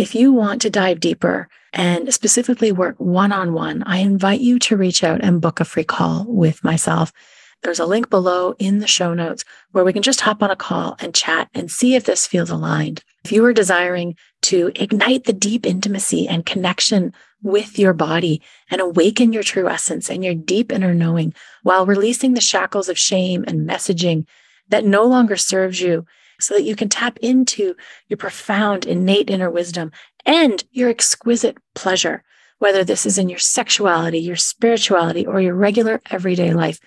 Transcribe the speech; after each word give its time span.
If 0.00 0.14
you 0.14 0.32
want 0.32 0.62
to 0.62 0.70
dive 0.70 0.98
deeper 0.98 1.46
and 1.74 2.14
specifically 2.14 2.72
work 2.72 2.94
one 2.96 3.32
on 3.32 3.52
one, 3.52 3.82
I 3.82 3.98
invite 3.98 4.40
you 4.40 4.58
to 4.60 4.76
reach 4.78 5.04
out 5.04 5.20
and 5.22 5.42
book 5.42 5.60
a 5.60 5.64
free 5.66 5.84
call 5.84 6.24
with 6.26 6.64
myself. 6.64 7.12
There's 7.62 7.80
a 7.80 7.84
link 7.84 8.08
below 8.08 8.54
in 8.58 8.78
the 8.78 8.86
show 8.86 9.12
notes 9.12 9.44
where 9.72 9.84
we 9.84 9.92
can 9.92 10.00
just 10.00 10.22
hop 10.22 10.42
on 10.42 10.50
a 10.50 10.56
call 10.56 10.96
and 11.00 11.14
chat 11.14 11.50
and 11.52 11.70
see 11.70 11.96
if 11.96 12.04
this 12.04 12.26
feels 12.26 12.48
aligned. 12.48 13.04
If 13.26 13.32
you 13.32 13.44
are 13.44 13.52
desiring 13.52 14.16
to 14.44 14.72
ignite 14.74 15.24
the 15.24 15.34
deep 15.34 15.66
intimacy 15.66 16.26
and 16.26 16.46
connection 16.46 17.12
with 17.42 17.78
your 17.78 17.92
body 17.92 18.40
and 18.70 18.80
awaken 18.80 19.34
your 19.34 19.42
true 19.42 19.68
essence 19.68 20.08
and 20.08 20.24
your 20.24 20.34
deep 20.34 20.72
inner 20.72 20.94
knowing 20.94 21.34
while 21.62 21.84
releasing 21.84 22.32
the 22.32 22.40
shackles 22.40 22.88
of 22.88 22.96
shame 22.98 23.44
and 23.46 23.68
messaging 23.68 24.24
that 24.70 24.86
no 24.86 25.04
longer 25.04 25.36
serves 25.36 25.82
you 25.82 26.06
so 26.40 26.54
that 26.54 26.64
you 26.64 26.76
can 26.76 26.88
tap 26.88 27.18
into 27.18 27.74
your 28.08 28.16
profound 28.16 28.86
innate 28.86 29.30
inner 29.30 29.50
wisdom 29.50 29.92
and 30.26 30.64
your 30.72 30.90
exquisite 30.90 31.58
pleasure, 31.74 32.22
whether 32.58 32.84
this 32.84 33.06
is 33.06 33.18
in 33.18 33.28
your 33.28 33.38
sexuality, 33.38 34.18
your 34.18 34.36
spirituality, 34.36 35.26
or 35.26 35.40
your 35.40 35.54
regular 35.54 36.00
everyday 36.10 36.52
life 36.52 36.80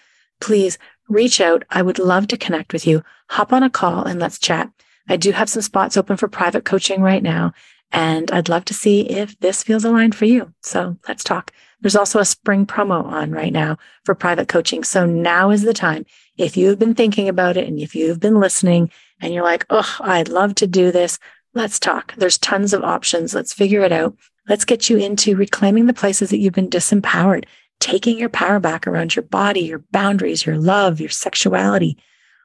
please 0.43 0.77
reach 1.07 1.39
out. 1.39 1.63
I 1.69 1.81
would 1.81 1.99
love 1.99 2.27
to 2.27 2.37
connect 2.37 2.73
with 2.73 2.85
you. 2.85 3.03
Hop 3.29 3.53
on 3.53 3.63
a 3.63 3.69
call 3.69 4.03
and 4.03 4.19
let's 4.19 4.37
chat. 4.37 4.69
I 5.07 5.15
do 5.15 5.31
have 5.31 5.49
some 5.49 5.61
spots 5.61 5.95
open 5.95 6.17
for 6.17 6.27
private 6.27 6.65
coaching 6.65 7.01
right 7.01 7.23
now, 7.23 7.53
and 7.91 8.29
I'd 8.31 8.49
love 8.49 8.65
to 8.65 8.73
see 8.73 9.09
if 9.09 9.39
this 9.39 9.63
feels 9.63 9.85
aligned 9.85 10.15
for 10.15 10.25
you. 10.25 10.53
So 10.61 10.97
let's 11.07 11.23
talk. 11.23 11.51
There's 11.81 11.95
also 11.95 12.19
a 12.19 12.25
spring 12.25 12.65
promo 12.65 13.03
on 13.05 13.31
right 13.31 13.51
now 13.51 13.77
for 14.03 14.15
private 14.15 14.49
coaching. 14.49 14.83
So 14.83 15.05
now 15.05 15.49
is 15.49 15.63
the 15.63 15.73
time. 15.73 16.05
If 16.37 16.57
you've 16.57 16.79
been 16.79 16.95
thinking 16.95 17.29
about 17.29 17.57
it 17.57 17.67
and 17.67 17.79
if 17.79 17.95
you've 17.95 18.19
been 18.19 18.39
listening 18.39 18.91
and 19.23 19.33
you're 19.33 19.43
like, 19.43 19.65
oh, 19.69 19.97
I'd 20.01 20.27
love 20.27 20.53
to 20.55 20.67
do 20.67 20.91
this, 20.91 21.17
let's 21.53 21.79
talk. 21.79 22.13
There's 22.17 22.37
tons 22.37 22.73
of 22.73 22.83
options. 22.83 23.33
Let's 23.33 23.53
figure 23.53 23.81
it 23.81 23.93
out. 23.93 24.17
Let's 24.49 24.65
get 24.65 24.89
you 24.89 24.97
into 24.97 25.37
reclaiming 25.37 25.85
the 25.85 25.93
places 25.93 26.29
that 26.29 26.39
you've 26.39 26.53
been 26.53 26.69
disempowered 26.69 27.45
taking 27.79 28.17
your 28.17 28.29
power 28.29 28.59
back 28.59 28.87
around 28.87 29.13
your 29.13 29.23
body, 29.23 29.61
your 29.61 29.83
boundaries, 29.91 30.45
your 30.45 30.57
love, 30.57 31.01
your 31.01 31.09
sexuality, 31.09 31.97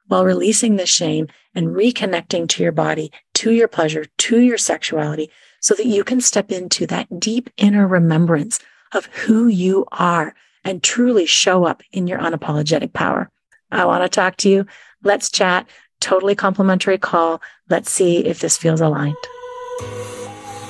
while 0.06 0.24
releasing 0.24 0.74
the 0.76 0.86
shame 0.86 1.28
and 1.54 1.68
reconnecting 1.68 2.48
to 2.48 2.62
your 2.62 2.72
body, 2.72 3.12
to 3.34 3.52
your 3.52 3.68
pleasure, 3.68 4.04
to 4.16 4.40
your 4.40 4.58
sexuality, 4.58 5.30
so 5.60 5.74
that 5.74 5.86
you 5.86 6.02
can 6.02 6.20
step 6.20 6.50
into 6.50 6.86
that 6.86 7.20
deep 7.20 7.50
inner 7.56 7.86
remembrance 7.86 8.58
of 8.92 9.06
who 9.06 9.46
you 9.46 9.86
are 9.92 10.34
and 10.64 10.82
truly 10.82 11.26
show 11.26 11.64
up 11.64 11.82
in 11.92 12.08
your 12.08 12.18
unapologetic 12.18 12.92
power. 12.92 13.30
I 13.70 13.84
want 13.84 14.02
to 14.02 14.08
talk 14.08 14.36
to 14.38 14.48
you. 14.48 14.66
Let's 15.04 15.30
chat. 15.30 15.68
Totally 16.00 16.34
complimentary 16.34 16.98
call. 16.98 17.40
Let's 17.68 17.90
see 17.90 18.24
if 18.24 18.40
this 18.40 18.56
feels 18.56 18.80
aligned. 18.80 19.16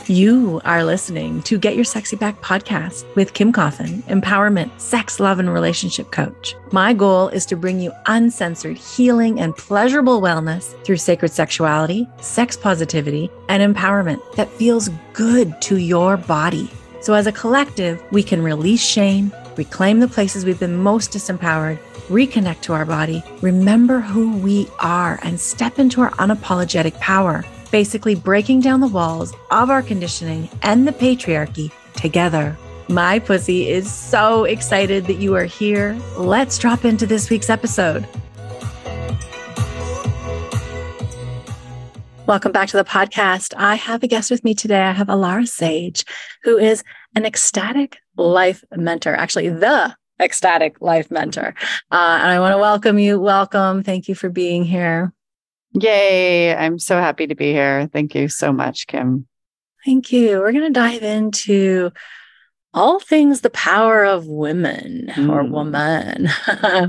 You 0.07 0.63
are 0.65 0.85
listening 0.85 1.43
to 1.43 1.59
Get 1.59 1.77
Your 1.77 1.85
Sexy 1.85 2.17
Back 2.17 2.41
podcast 2.41 3.05
with 3.15 3.35
Kim 3.35 3.53
Coffin, 3.53 4.03
empowerment, 4.05 4.71
sex, 4.81 5.21
love, 5.21 5.39
and 5.39 5.53
relationship 5.53 6.13
coach. 6.13 6.55
My 6.73 6.95
goal 6.95 7.29
is 7.29 7.45
to 7.45 7.57
bring 7.57 7.79
you 7.79 7.93
uncensored 8.07 8.79
healing 8.79 9.39
and 9.39 9.55
pleasurable 9.55 10.23
wellness 10.23 10.83
through 10.83 10.97
sacred 10.97 11.31
sexuality, 11.31 12.09
sex 12.21 12.57
positivity, 12.57 13.31
and 13.51 13.63
empowerment 13.63 14.21
that 14.37 14.49
feels 14.49 14.89
good 15.13 15.61
to 15.61 15.77
your 15.77 16.17
body. 16.17 16.71
So, 17.03 17.13
as 17.13 17.27
a 17.27 17.33
collective, 17.33 18.03
we 18.11 18.23
can 18.23 18.43
release 18.43 18.83
shame, 18.83 19.31
reclaim 19.59 20.01
the 20.01 20.09
places 20.09 20.47
we've 20.47 20.59
been 20.59 20.77
most 20.77 21.13
disempowered, 21.13 21.79
reconnect 22.09 22.63
to 22.63 22.73
our 22.73 22.85
body, 22.85 23.23
remember 23.41 24.01
who 24.01 24.37
we 24.39 24.69
are, 24.81 25.19
and 25.23 25.41
step 25.41 25.79
into 25.79 26.01
our 26.01 26.11
unapologetic 26.13 26.99
power 27.01 27.45
basically 27.71 28.15
breaking 28.15 28.61
down 28.61 28.81
the 28.81 28.89
walls 28.89 29.35
of 29.51 29.71
our 29.71 29.83
conditioning 29.83 30.49
and 30.63 30.87
the 30.87 30.93
patriarchy 30.93 31.71
together. 31.95 32.57
My 32.89 33.19
pussy 33.19 33.69
is 33.69 33.93
so 33.93 34.45
excited 34.45 35.07
that 35.07 35.17
you 35.17 35.35
are 35.35 35.45
here. 35.45 35.99
Let's 36.17 36.59
drop 36.59 36.85
into 36.85 37.07
this 37.07 37.29
week's 37.29 37.51
episode. 37.51 38.07
Welcome 42.27 42.53
back 42.53 42.69
to 42.69 42.77
the 42.77 42.85
podcast. 42.85 43.55
I 43.57 43.75
have 43.75 44.03
a 44.03 44.07
guest 44.07 44.31
with 44.31 44.45
me 44.45 44.55
today. 44.55 44.83
I 44.83 44.93
have 44.93 45.07
Alara 45.07 45.49
Sage, 45.49 46.05
who 46.45 46.59
is 46.59 46.83
an 47.15 47.25
ecstatic 47.25 47.99
life 48.17 48.63
mentor, 48.75 49.15
actually, 49.15 49.49
the 49.49 49.97
ecstatic 50.21 50.81
life 50.81 51.11
mentor. 51.11 51.55
Uh, 51.91 52.19
and 52.21 52.31
I 52.31 52.41
want 52.41 52.55
to 52.55 52.59
welcome 52.59 52.99
you. 52.99 53.21
Welcome. 53.21 53.83
Thank 53.83 54.09
you 54.09 54.15
for 54.15 54.29
being 54.29 54.65
here. 54.65 55.13
Yay. 55.75 56.55
I'm 56.55 56.79
so 56.79 56.99
happy 56.99 57.27
to 57.27 57.35
be 57.35 57.53
here. 57.53 57.89
Thank 57.93 58.15
you 58.15 58.29
so 58.29 58.53
much, 58.53 58.87
Kim. 58.87 59.27
Thank 59.85 60.13
you. 60.13 60.39
We're 60.39 60.53
going 60.53 60.73
to 60.73 60.81
dive 60.81 61.03
into 61.03 61.93
all 62.75 63.01
things 63.01 63.41
the 63.41 63.51
power 63.51 64.05
of 64.05 64.27
women 64.27 65.07
mm. 65.15 65.31
or 65.31 65.45
woman, 65.45 66.29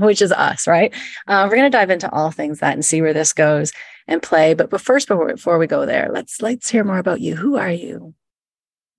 which 0.00 0.20
is 0.20 0.32
us, 0.32 0.66
right? 0.66 0.92
Uh, 1.26 1.46
we're 1.48 1.56
going 1.56 1.70
to 1.70 1.76
dive 1.76 1.90
into 1.90 2.10
all 2.12 2.30
things 2.30 2.60
that 2.60 2.74
and 2.74 2.84
see 2.84 3.00
where 3.00 3.14
this 3.14 3.32
goes 3.32 3.72
and 4.06 4.22
play. 4.22 4.54
But, 4.54 4.70
but 4.70 4.80
first, 4.80 5.08
before, 5.08 5.28
before 5.28 5.58
we 5.58 5.66
go 5.66 5.86
there, 5.86 6.10
let's 6.12 6.42
let's 6.42 6.68
hear 6.68 6.84
more 6.84 6.98
about 6.98 7.20
you. 7.20 7.36
Who 7.36 7.56
are 7.56 7.70
you? 7.70 8.14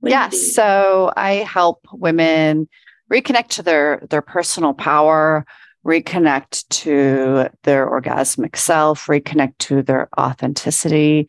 yes. 0.04 0.54
So 0.54 1.12
I 1.16 1.36
help 1.36 1.86
women 1.92 2.68
reconnect 3.12 3.50
to 3.50 3.64
their 3.64 4.02
their 4.10 4.22
personal 4.22 4.74
power, 4.74 5.46
reconnect 5.86 6.68
to 6.70 7.50
their 7.64 7.88
orgasmic 7.88 8.56
self, 8.56 9.08
reconnect 9.08 9.58
to 9.60 9.84
their 9.84 10.08
authenticity, 10.18 11.28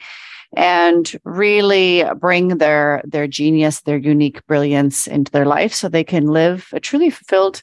and 0.57 1.19
really 1.25 2.05
bring 2.19 2.49
their 2.59 3.03
their 3.05 3.27
genius, 3.27 3.81
their 3.81 3.99
unique 3.99 4.47
brilliance 4.47 5.07
into 5.07 5.33
their 5.33 5.47
life 5.47 5.75
so 5.75 5.89
they 5.89 6.05
can 6.05 6.27
live 6.27 6.69
a 6.73 6.81
truly 6.81 7.11
fulfilled 7.11 7.63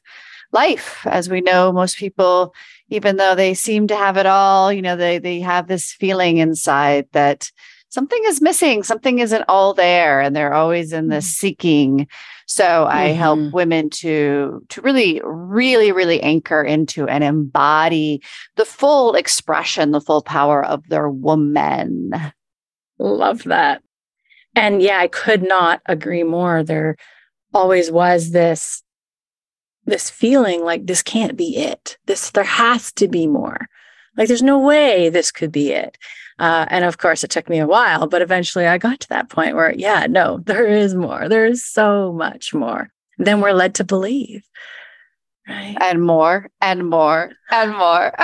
life. 0.51 1.05
As 1.05 1.29
we 1.29 1.41
know, 1.41 1.71
most 1.71 1.97
people, 1.97 2.53
even 2.89 3.17
though 3.17 3.35
they 3.35 3.53
seem 3.53 3.87
to 3.87 3.95
have 3.95 4.17
it 4.17 4.25
all, 4.25 4.73
you 4.73 4.81
know, 4.81 4.95
they 4.95 5.17
they 5.19 5.39
have 5.39 5.67
this 5.67 5.93
feeling 5.93 6.37
inside 6.37 7.07
that 7.13 7.51
something 7.89 8.21
is 8.25 8.41
missing, 8.41 8.83
something 8.83 9.19
isn't 9.19 9.45
all 9.47 9.73
there, 9.73 10.21
and 10.21 10.35
they're 10.35 10.53
always 10.53 10.93
in 10.93 11.07
this 11.07 11.25
mm-hmm. 11.25 11.47
seeking 11.47 12.07
so 12.49 12.63
mm-hmm. 12.63 12.97
I 12.97 13.03
help 13.09 13.37
mm-hmm. 13.37 13.51
women 13.51 13.89
to 13.91 14.65
to 14.69 14.81
really 14.81 15.21
really 15.23 15.91
really 15.91 16.19
anchor 16.23 16.63
into 16.63 17.07
and 17.07 17.23
embody 17.23 18.23
the 18.55 18.65
full 18.65 19.13
expression, 19.13 19.91
the 19.91 20.01
full 20.01 20.23
power 20.23 20.65
of 20.65 20.83
their 20.89 21.09
woman. 21.11 22.11
Love 22.97 23.43
that. 23.43 23.83
And 24.55 24.81
yeah, 24.81 24.97
I 24.97 25.07
could 25.07 25.43
not 25.43 25.81
agree 25.85 26.23
more. 26.23 26.63
There 26.63 26.97
always 27.53 27.91
was 27.91 28.31
this 28.31 28.81
this 29.85 30.09
feeling 30.09 30.63
like 30.63 30.87
this 30.87 31.03
can't 31.03 31.37
be 31.37 31.55
it. 31.55 31.99
This 32.07 32.31
there 32.31 32.43
has 32.43 32.91
to 32.93 33.07
be 33.07 33.27
more. 33.27 33.67
Like 34.17 34.27
there's 34.27 34.41
no 34.41 34.57
way 34.57 35.09
this 35.09 35.31
could 35.31 35.51
be 35.51 35.71
it. 35.71 35.99
Uh, 36.39 36.65
and 36.69 36.85
of 36.85 36.97
course, 36.97 37.23
it 37.23 37.29
took 37.29 37.49
me 37.49 37.59
a 37.59 37.67
while, 37.67 38.07
but 38.07 38.21
eventually 38.21 38.65
I 38.65 38.77
got 38.77 39.01
to 39.01 39.09
that 39.09 39.29
point 39.29 39.55
where, 39.55 39.73
yeah, 39.75 40.07
no, 40.09 40.37
there 40.45 40.65
is 40.65 40.95
more. 40.95 41.27
There 41.27 41.45
is 41.45 41.65
so 41.65 42.13
much 42.13 42.53
more 42.53 42.89
than 43.17 43.41
we're 43.41 43.51
led 43.51 43.75
to 43.75 43.83
believe. 43.83 44.43
Right. 45.47 45.75
And 45.81 46.03
more 46.03 46.49
and 46.61 46.87
more 46.87 47.31
and 47.49 47.71
more. 47.71 48.13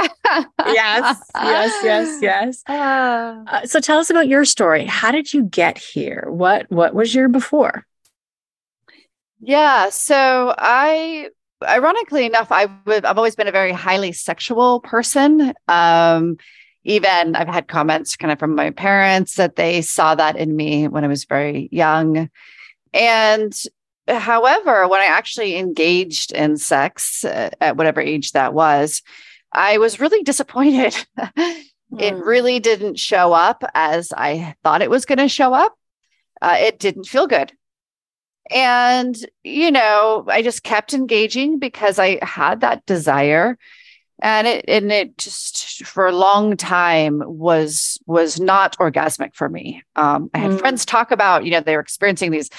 yes, 0.68 1.20
yes, 1.36 1.84
yes, 1.84 2.20
yes. 2.22 2.64
Ah. 2.68 3.42
Uh, 3.48 3.66
so 3.66 3.80
tell 3.80 3.98
us 3.98 4.12
about 4.12 4.28
your 4.28 4.46
story. 4.46 4.86
How 4.86 5.12
did 5.12 5.34
you 5.34 5.44
get 5.44 5.80
here? 5.80 6.26
What 6.30 6.70
what 6.70 6.94
was 6.94 7.16
your 7.16 7.28
before? 7.28 7.84
Yeah, 9.40 9.90
so 9.90 10.54
I 10.56 11.30
ironically 11.64 12.28
enough, 12.28 12.52
I 12.52 12.68
would 12.86 13.06
I've 13.06 13.18
always 13.18 13.36
been 13.36 13.48
a 13.48 13.52
very 13.52 13.72
highly 13.72 14.12
sexual 14.12 14.80
person. 14.82 15.54
Um, 15.68 16.38
even 16.86 17.36
I've 17.36 17.48
had 17.48 17.68
comments 17.68 18.16
kind 18.16 18.32
of 18.32 18.40
from 18.40 18.56
my 18.56 18.70
parents 18.70 19.36
that 19.36 19.56
they 19.56 19.82
saw 19.82 20.16
that 20.16 20.38
in 20.38 20.56
me 20.56 20.88
when 20.88 21.04
I 21.04 21.08
was 21.08 21.26
very 21.26 21.68
young. 21.72 22.30
And 22.94 23.54
however, 24.08 24.88
when 24.88 25.02
I 25.02 25.06
actually 25.06 25.58
engaged 25.58 26.32
in 26.32 26.58
sex 26.58 27.26
uh, 27.26 27.50
at 27.60 27.76
whatever 27.76 28.00
age 28.00 28.32
that 28.32 28.54
was, 28.54 29.02
I 29.52 29.80
was 29.80 30.00
really 30.00 30.24
disappointed. 30.24 30.96
mm. 31.18 31.62
It 32.00 32.16
hmm. 32.16 32.22
really 32.22 32.60
didn't 32.60 32.98
show 32.98 33.32
up 33.32 33.64
as 33.76 34.12
I 34.12 34.56
thought 34.64 34.82
it 34.82 34.90
was 34.90 35.06
going 35.06 35.20
to 35.20 35.30
show 35.30 35.54
up. 35.54 35.78
Uh, 36.42 36.58
it 36.60 36.80
didn't 36.80 37.06
feel 37.06 37.28
good. 37.28 37.54
And, 38.50 39.16
you 39.44 39.70
know, 39.70 40.26
I 40.28 40.42
just 40.42 40.64
kept 40.64 40.96
engaging 40.96 41.60
because 41.60 42.00
I 42.00 42.20
had 42.26 42.62
that 42.62 42.86
desire 42.88 43.58
and 44.22 44.48
it 44.48 44.66
and 44.68 44.92
it 44.92 45.18
just 45.18 45.86
for 45.86 46.06
a 46.06 46.16
long 46.16 46.56
time 46.56 47.22
was 47.26 48.00
was 48.06 48.40
not 48.40 48.78
orgasmic 48.78 49.36
for 49.36 49.50
me 49.50 49.84
um, 49.96 50.30
i 50.34 50.38
had 50.38 50.52
mm. 50.52 50.60
friends 50.60 50.86
talk 50.86 51.12
about 51.12 51.46
you 51.46 51.52
know 51.52 51.60
they 51.60 51.76
were 51.76 51.82
experiencing 51.82 52.32
these 52.32 52.50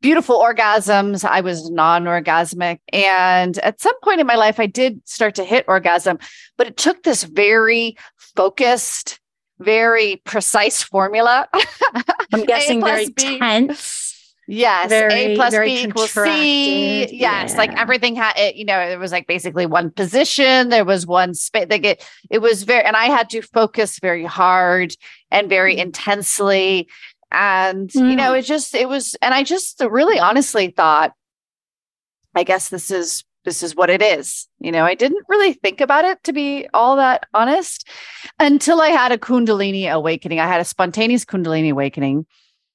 beautiful 0.00 0.38
orgasms 0.38 1.24
i 1.24 1.40
was 1.40 1.70
non-orgasmic 1.70 2.78
and 2.92 3.58
at 3.58 3.80
some 3.80 3.98
point 4.02 4.20
in 4.20 4.26
my 4.26 4.36
life 4.36 4.60
i 4.60 4.66
did 4.66 5.00
start 5.06 5.34
to 5.34 5.44
hit 5.44 5.64
orgasm 5.68 6.18
but 6.56 6.66
it 6.66 6.76
took 6.76 7.02
this 7.02 7.24
very 7.24 7.96
focused 8.16 9.20
very 9.60 10.16
precise 10.24 10.82
formula. 10.82 11.46
I'm 12.32 12.44
guessing 12.46 12.82
very 12.82 13.10
B. 13.10 13.38
tense. 13.38 14.09
Yes, 14.50 14.88
very, 14.88 15.14
A 15.14 15.34
plus 15.36 15.56
B 15.56 15.84
equals 15.84 16.10
C. 16.10 17.06
Yes, 17.16 17.52
yeah. 17.52 17.56
like 17.56 17.72
everything 17.78 18.16
had 18.16 18.36
it. 18.36 18.56
You 18.56 18.64
know, 18.64 18.80
it 18.80 18.98
was 18.98 19.12
like 19.12 19.28
basically 19.28 19.64
one 19.64 19.92
position. 19.92 20.70
There 20.70 20.84
was 20.84 21.06
one 21.06 21.34
space. 21.34 21.68
Like 21.70 21.84
it, 21.84 22.08
it 22.30 22.38
was 22.38 22.64
very, 22.64 22.84
and 22.84 22.96
I 22.96 23.06
had 23.06 23.30
to 23.30 23.42
focus 23.42 24.00
very 24.00 24.24
hard 24.24 24.92
and 25.30 25.48
very 25.48 25.76
mm. 25.76 25.82
intensely. 25.82 26.88
And 27.30 27.90
mm. 27.90 28.10
you 28.10 28.16
know, 28.16 28.32
mm. 28.32 28.40
it 28.40 28.42
just 28.42 28.74
it 28.74 28.88
was, 28.88 29.14
and 29.22 29.32
I 29.32 29.44
just 29.44 29.80
really 29.88 30.18
honestly 30.18 30.74
thought, 30.76 31.12
I 32.34 32.42
guess 32.42 32.70
this 32.70 32.90
is 32.90 33.24
this 33.44 33.62
is 33.62 33.76
what 33.76 33.88
it 33.88 34.02
is. 34.02 34.48
You 34.58 34.72
know, 34.72 34.84
I 34.84 34.96
didn't 34.96 35.26
really 35.28 35.52
think 35.52 35.80
about 35.80 36.04
it 36.04 36.24
to 36.24 36.32
be 36.32 36.66
all 36.74 36.96
that 36.96 37.24
honest 37.34 37.88
until 38.40 38.80
I 38.80 38.88
had 38.88 39.12
a 39.12 39.18
Kundalini 39.18 39.88
awakening. 39.88 40.40
I 40.40 40.48
had 40.48 40.60
a 40.60 40.64
spontaneous 40.64 41.24
Kundalini 41.24 41.70
awakening 41.70 42.26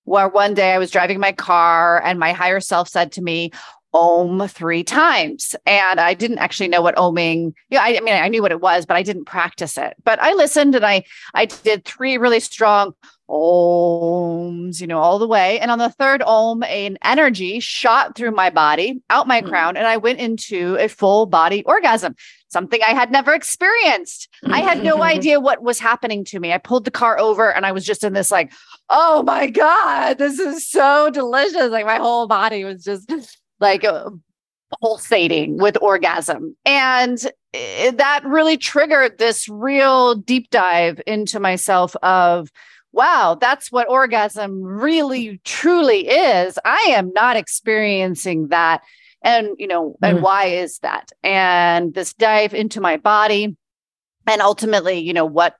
where 0.06 0.30
one 0.30 0.54
day 0.54 0.74
I 0.74 0.78
was 0.78 0.92
driving 0.92 1.19
my 1.19 1.31
car 1.31 2.02
and 2.04 2.19
my 2.19 2.31
higher 2.31 2.60
self 2.60 2.88
said 2.88 3.12
to 3.13 3.22
me, 3.22 3.52
Om 3.94 4.46
three 4.50 4.84
times. 4.84 5.56
And 5.66 6.02
I 6.02 6.16
didn't 6.16 6.40
actually 6.40 6.68
know 6.68 6.81
what 6.81 6.98
oming, 6.98 7.54
yeah, 7.69 7.81
I, 7.81 7.96
I 7.96 8.02
mean, 8.02 8.13
I 8.13 8.28
knew 8.28 8.42
what 8.42 8.52
it 8.52 8.60
was, 8.60 8.86
but 8.86 8.98
I 8.98 9.04
didn't 9.04 9.24
practice 9.24 9.78
it. 9.78 9.96
But 10.04 10.22
I 10.22 10.34
listened 10.34 10.75
and 10.75 10.86
I 10.86 11.06
I 11.34 11.46
did 11.46 11.86
three 11.86 12.18
really 12.18 12.42
strong 12.42 12.94
oms, 13.30 14.81
you 14.81 14.88
know, 14.88 15.00
all 15.00 15.18
the 15.18 15.28
way. 15.28 15.60
And 15.60 15.72
on 15.72 15.80
the 15.80 15.90
third 15.90 16.22
om, 16.24 16.62
an 16.63 16.98
energy 17.04 17.62
shot 17.62 18.16
through 18.16 18.31
my 18.31 18.50
body, 18.50 19.01
out 19.10 19.28
my 19.28 19.42
mm. 19.42 19.48
crown, 19.48 19.78
and 19.78 19.88
I 19.88 19.96
went 19.96 20.19
into 20.19 20.75
a 20.78 20.90
full 20.90 21.25
body 21.25 21.63
orgasm 21.63 22.16
something 22.47 22.80
I 22.81 22.94
had 22.94 23.12
never 23.12 23.33
experienced. 23.33 24.30
I 24.45 24.62
had 24.62 24.83
no 24.83 25.01
idea 25.01 25.39
what 25.39 25.63
was 25.63 25.80
happening 25.80 26.24
to 26.25 26.39
me. 26.39 26.53
I 26.53 26.57
pulled 26.57 26.86
the 26.86 26.92
car 26.92 27.19
over 27.19 27.51
and 27.51 27.65
I 27.65 27.71
was 27.71 27.86
just 27.86 28.03
in 28.03 28.13
this 28.13 28.31
like, 28.31 28.53
oh 28.89 29.24
my 29.24 29.47
God, 29.47 30.18
this 30.18 30.39
is 30.39 30.68
so 30.68 31.09
delicious. 31.12 31.71
Like 31.71 31.86
my 31.86 31.97
whole 31.97 32.27
body 32.27 32.63
was 32.63 32.83
just 32.83 33.12
like 33.59 33.83
uh, 33.83 34.09
pulsating 34.81 35.57
with 35.57 35.77
orgasm. 35.81 36.56
And 36.65 37.18
that 37.53 38.21
really 38.25 38.57
triggered 38.57 39.18
this 39.18 39.50
real 39.50 40.15
deep 40.15 40.50
dive 40.50 41.01
into 41.07 41.39
myself 41.39 41.95
of, 42.03 42.51
wow, 42.91 43.38
that's 43.39 43.71
what 43.71 43.89
orgasm 43.89 44.62
really 44.62 45.41
truly 45.44 46.07
is. 46.07 46.57
I 46.63 46.88
am 46.89 47.12
not 47.13 47.38
experiencing 47.38 48.50
that 48.50 48.83
and 49.25 49.50
you 49.57 49.68
know 49.68 49.98
mm 50.01 50.07
and 50.07 50.22
why 50.22 50.45
is 50.45 50.80
that? 50.80 51.12
And 51.24 51.94
this 51.94 52.13
dive 52.13 52.54
into 52.54 52.80
my 52.80 52.98
body 52.98 53.57
and 54.27 54.42
ultimately 54.42 55.00
you 55.00 55.13
know 55.13 55.25
what 55.25 55.56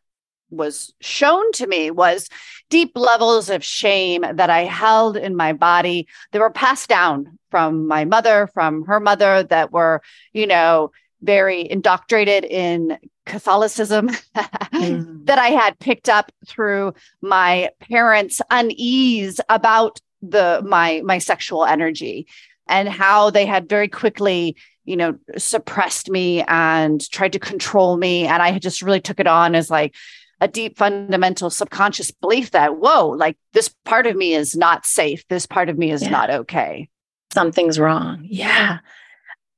was 0.50 0.94
shown 1.01 1.51
to 1.53 1.67
me 1.67 1.91
was 1.91 2.29
deep 2.69 2.91
levels 2.95 3.50
of 3.50 3.63
shame 3.63 4.23
that 4.33 4.50
I 4.50 4.62
held 4.62 5.17
in 5.17 5.35
my 5.35 5.53
body 5.53 6.07
that 6.31 6.39
were 6.39 6.51
passed 6.51 6.89
down 6.89 7.38
from 7.51 7.88
my 7.88 8.06
mother, 8.06 8.47
from 8.53 8.85
her 8.85 9.00
mother, 9.00 9.44
that 9.44 9.71
were, 9.71 10.01
you 10.33 10.47
know, 10.47 10.91
very 11.21 11.69
indoctrinated 11.69 12.50
in 12.50 12.97
Catholicism 13.25 14.09
mm. 14.35 15.25
that 15.25 15.39
I 15.39 15.47
had 15.47 15.79
picked 15.79 16.09
up 16.09 16.31
through 16.47 16.94
my 17.21 17.69
parents' 17.79 18.41
unease 18.51 19.39
about 19.50 20.00
the 20.21 20.62
my 20.65 21.01
my 21.06 21.17
sexual 21.17 21.65
energy 21.65 22.27
and 22.67 22.89
how 22.89 23.29
they 23.29 23.45
had 23.45 23.69
very 23.69 23.88
quickly 23.88 24.56
you 24.85 24.95
know 24.95 25.17
suppressed 25.38 26.09
me 26.09 26.44
and 26.44 27.09
tried 27.12 27.33
to 27.33 27.39
control 27.39 27.97
me. 27.97 28.25
And 28.25 28.41
i 28.41 28.57
just 28.59 28.81
really 28.81 29.01
took 29.01 29.19
it 29.19 29.27
on 29.27 29.56
as 29.56 29.69
like 29.69 29.95
a 30.41 30.47
deep 30.47 30.77
fundamental 30.77 31.50
subconscious 31.50 32.12
belief 32.12 32.51
that 32.51 32.77
whoa 32.77 33.09
like 33.09 33.38
this 33.53 33.73
part 33.85 34.07
of 34.07 34.15
me 34.15 34.33
is 34.33 34.56
not 34.56 34.85
safe. 34.85 35.27
This 35.27 35.45
part 35.45 35.69
of 35.69 35.77
me 35.77 35.91
is 35.91 36.03
yeah. 36.03 36.09
not 36.09 36.29
okay. 36.29 36.89
Something's 37.33 37.79
wrong. 37.79 38.21
Yeah. 38.23 38.79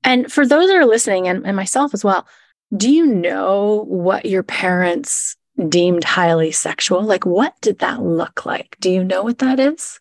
And 0.04 0.32
for 0.32 0.48
those 0.48 0.68
that 0.68 0.78
are 0.78 0.86
listening 0.86 1.28
and, 1.28 1.46
and 1.46 1.56
myself 1.56 1.94
as 1.94 2.04
well 2.04 2.28
do 2.76 2.92
you 2.92 3.06
know 3.06 3.86
what 3.88 4.26
your 4.26 4.44
parents 4.44 5.38
deemed 5.70 6.04
highly 6.04 6.52
sexual? 6.52 7.02
Like 7.02 7.26
what 7.26 7.54
did 7.62 7.80
that 7.80 8.02
look 8.02 8.46
like? 8.46 8.76
Do 8.82 8.92
you 8.92 9.04
know 9.04 9.24
what 9.24 9.40
that 9.40 9.60
is 9.60 10.00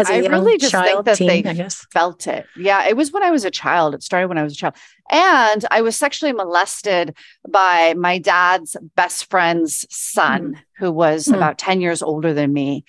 as 0.00 0.10
a 0.10 0.14
I 0.14 0.18
really 0.18 0.58
just 0.58 0.72
child, 0.72 0.86
think 0.86 1.04
that 1.04 1.16
teen, 1.16 1.44
they 1.44 1.68
felt 1.92 2.26
it. 2.26 2.46
Yeah, 2.56 2.88
it 2.88 2.96
was 2.96 3.12
when 3.12 3.22
I 3.22 3.30
was 3.30 3.44
a 3.44 3.50
child. 3.50 3.94
It 3.94 4.02
started 4.02 4.28
when 4.28 4.38
I 4.38 4.42
was 4.42 4.54
a 4.54 4.56
child. 4.56 4.74
And 5.10 5.64
I 5.70 5.82
was 5.82 5.96
sexually 5.96 6.32
molested 6.32 7.16
by 7.48 7.94
my 7.96 8.18
dad's 8.18 8.76
best 8.96 9.28
friend's 9.30 9.86
son, 9.90 10.54
mm. 10.54 10.58
who 10.78 10.90
was 10.92 11.26
mm. 11.26 11.34
about 11.34 11.58
10 11.58 11.80
years 11.80 12.02
older 12.02 12.32
than 12.32 12.52
me. 12.52 12.84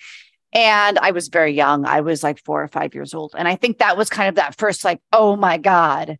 And 0.52 0.98
I 0.98 1.12
was 1.12 1.28
very 1.28 1.52
young. 1.52 1.86
I 1.86 2.02
was 2.02 2.22
like 2.22 2.42
four 2.44 2.62
or 2.62 2.68
five 2.68 2.94
years 2.94 3.14
old. 3.14 3.34
And 3.36 3.48
I 3.48 3.56
think 3.56 3.78
that 3.78 3.96
was 3.96 4.10
kind 4.10 4.28
of 4.28 4.34
that 4.34 4.56
first, 4.56 4.84
like, 4.84 5.00
oh 5.12 5.34
my 5.34 5.56
God, 5.56 6.18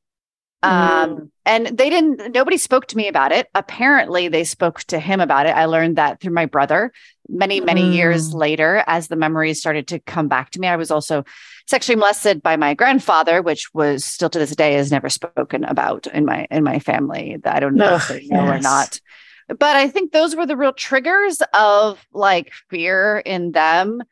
um, 0.63 1.17
mm. 1.17 1.31
and 1.45 1.67
they 1.67 1.91
didn't, 1.91 2.33
nobody 2.35 2.57
spoke 2.57 2.87
to 2.87 2.97
me 2.97 3.09
about 3.09 3.33
it. 3.33 3.49
Apparently, 3.55 4.29
they 4.29 4.45
spoke 4.45 4.81
to 4.85 4.99
him 4.99 5.21
about 5.21 5.47
it. 5.47 5.57
I 5.57 5.65
learned 5.65 5.97
that 5.97 6.21
through 6.21 6.35
my 6.35 6.47
brother 6.47 6.93
many, 7.29 7.61
many 7.61 7.83
mm. 7.83 7.95
years 7.95 8.35
later 8.35 8.83
as 8.87 9.09
the 9.09 9.17
memories 9.17 9.61
started 9.61 9.89
to 9.89 9.99
come 10.01 10.29
back 10.29 10.51
to 10.51 10.61
me. 10.61 10.69
I 10.69 10.77
was 10.77 10.91
also 10.91 11.25
sexually 11.67 11.97
molested 11.97 12.43
by 12.43 12.57
my 12.57 12.75
grandfather, 12.75 13.43
which 13.43 13.73
was 13.75 14.05
still 14.05 14.31
to 14.31 14.39
this 14.39 14.57
day 14.57 14.77
is 14.77 14.91
never 14.91 15.09
spoken 15.09 15.65
about 15.65 16.07
in 16.09 16.25
my 16.25 16.47
in 16.51 16.65
my 16.65 16.79
family. 16.79 17.39
That 17.43 17.57
I 17.57 17.61
don't 17.61 17.77
know 17.77 17.95
if 17.95 18.09
they 18.09 18.27
know 18.27 18.45
yes. 18.45 18.59
or 18.59 18.61
not. 18.61 19.01
But 19.49 19.77
I 19.77 19.89
think 19.89 20.13
those 20.13 20.37
were 20.37 20.47
the 20.47 20.57
real 20.57 20.73
triggers 20.73 21.43
of 21.53 22.05
like 22.13 22.53
fear 22.71 23.19
in 23.19 23.53
them 23.53 24.03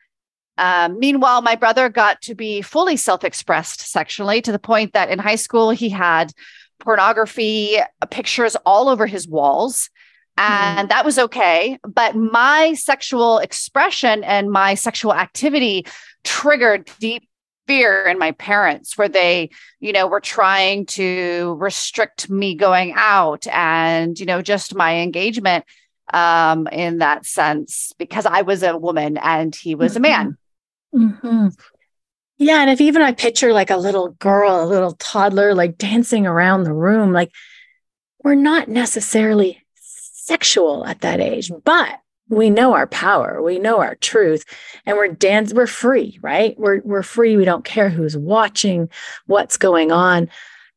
um, 0.61 0.99
meanwhile, 0.99 1.41
my 1.41 1.55
brother 1.55 1.89
got 1.89 2.21
to 2.23 2.35
be 2.35 2.61
fully 2.61 2.95
self 2.95 3.23
expressed 3.23 3.81
sexually 3.81 4.41
to 4.43 4.51
the 4.51 4.59
point 4.59 4.93
that 4.93 5.09
in 5.09 5.17
high 5.17 5.35
school 5.35 5.71
he 5.71 5.89
had 5.89 6.31
pornography 6.79 7.77
pictures 8.11 8.55
all 8.65 8.87
over 8.87 9.07
his 9.07 9.27
walls. 9.27 9.89
And 10.37 10.87
mm. 10.87 10.89
that 10.89 11.05
was 11.05 11.19
okay. 11.19 11.77
But 11.87 12.15
my 12.15 12.73
sexual 12.73 13.39
expression 13.39 14.23
and 14.23 14.51
my 14.51 14.75
sexual 14.75 15.13
activity 15.13 15.85
triggered 16.23 16.89
deep 16.99 17.27
fear 17.67 18.07
in 18.07 18.17
my 18.17 18.31
parents 18.31 18.97
where 18.97 19.07
they 19.07 19.49
you 19.79 19.93
know 19.93 20.07
were 20.07 20.19
trying 20.19 20.85
to 20.85 21.55
restrict 21.59 22.27
me 22.29 22.55
going 22.55 22.91
out 22.95 23.45
and 23.47 24.19
you 24.19 24.25
know 24.25 24.41
just 24.41 24.73
my 24.73 24.97
engagement 24.97 25.63
um 26.11 26.67
in 26.67 26.97
that 26.97 27.23
sense 27.23 27.93
because 27.99 28.25
i 28.25 28.41
was 28.41 28.63
a 28.63 28.75
woman 28.75 29.15
and 29.17 29.55
he 29.55 29.75
was 29.75 29.93
mm-hmm. 29.93 30.05
a 30.05 30.09
man 30.09 30.37
Mm-hmm. 30.93 31.47
Yeah. 32.37 32.61
And 32.61 32.69
if 32.69 32.81
even 32.81 33.01
I 33.01 33.11
picture 33.11 33.53
like 33.53 33.69
a 33.69 33.77
little 33.77 34.09
girl, 34.09 34.63
a 34.63 34.65
little 34.65 34.93
toddler, 34.93 35.53
like 35.53 35.77
dancing 35.77 36.25
around 36.25 36.63
the 36.63 36.73
room, 36.73 37.13
like 37.13 37.31
we're 38.23 38.35
not 38.35 38.67
necessarily 38.67 39.60
sexual 40.31 40.85
at 40.85 41.01
that 41.01 41.19
age, 41.19 41.51
but 41.65 41.99
we 42.29 42.49
know 42.49 42.73
our 42.73 42.87
power, 42.87 43.41
we 43.41 43.59
know 43.59 43.81
our 43.81 43.95
truth, 43.95 44.45
and 44.85 44.95
we're 44.95 45.09
dance, 45.09 45.53
we're 45.53 45.67
free, 45.67 46.17
right? 46.21 46.57
We're 46.57 46.81
we're 46.81 47.03
free. 47.03 47.35
We 47.35 47.43
don't 47.43 47.65
care 47.65 47.89
who's 47.89 48.15
watching, 48.15 48.89
what's 49.25 49.57
going 49.57 49.91
on. 49.91 50.29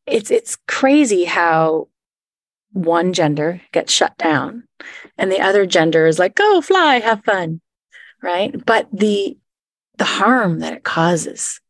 It's 0.07 0.31
it's 0.31 0.57
crazy 0.67 1.25
how 1.25 1.89
one 2.73 3.13
gender 3.13 3.61
gets 3.71 3.93
shut 3.93 4.19
down 4.19 4.65
and 5.17 5.31
the 5.31 5.41
other 5.41 5.65
gender 5.65 6.07
is 6.07 6.19
like, 6.19 6.35
go 6.35 6.61
fly, 6.61 6.97
have 6.97 7.25
fun. 7.25 7.61
Right. 8.23 8.53
But 8.67 8.89
the 8.93 9.37
the 9.99 10.05
harm 10.05 10.59
that 10.61 10.73
it 10.73 10.83
causes, 10.83 11.61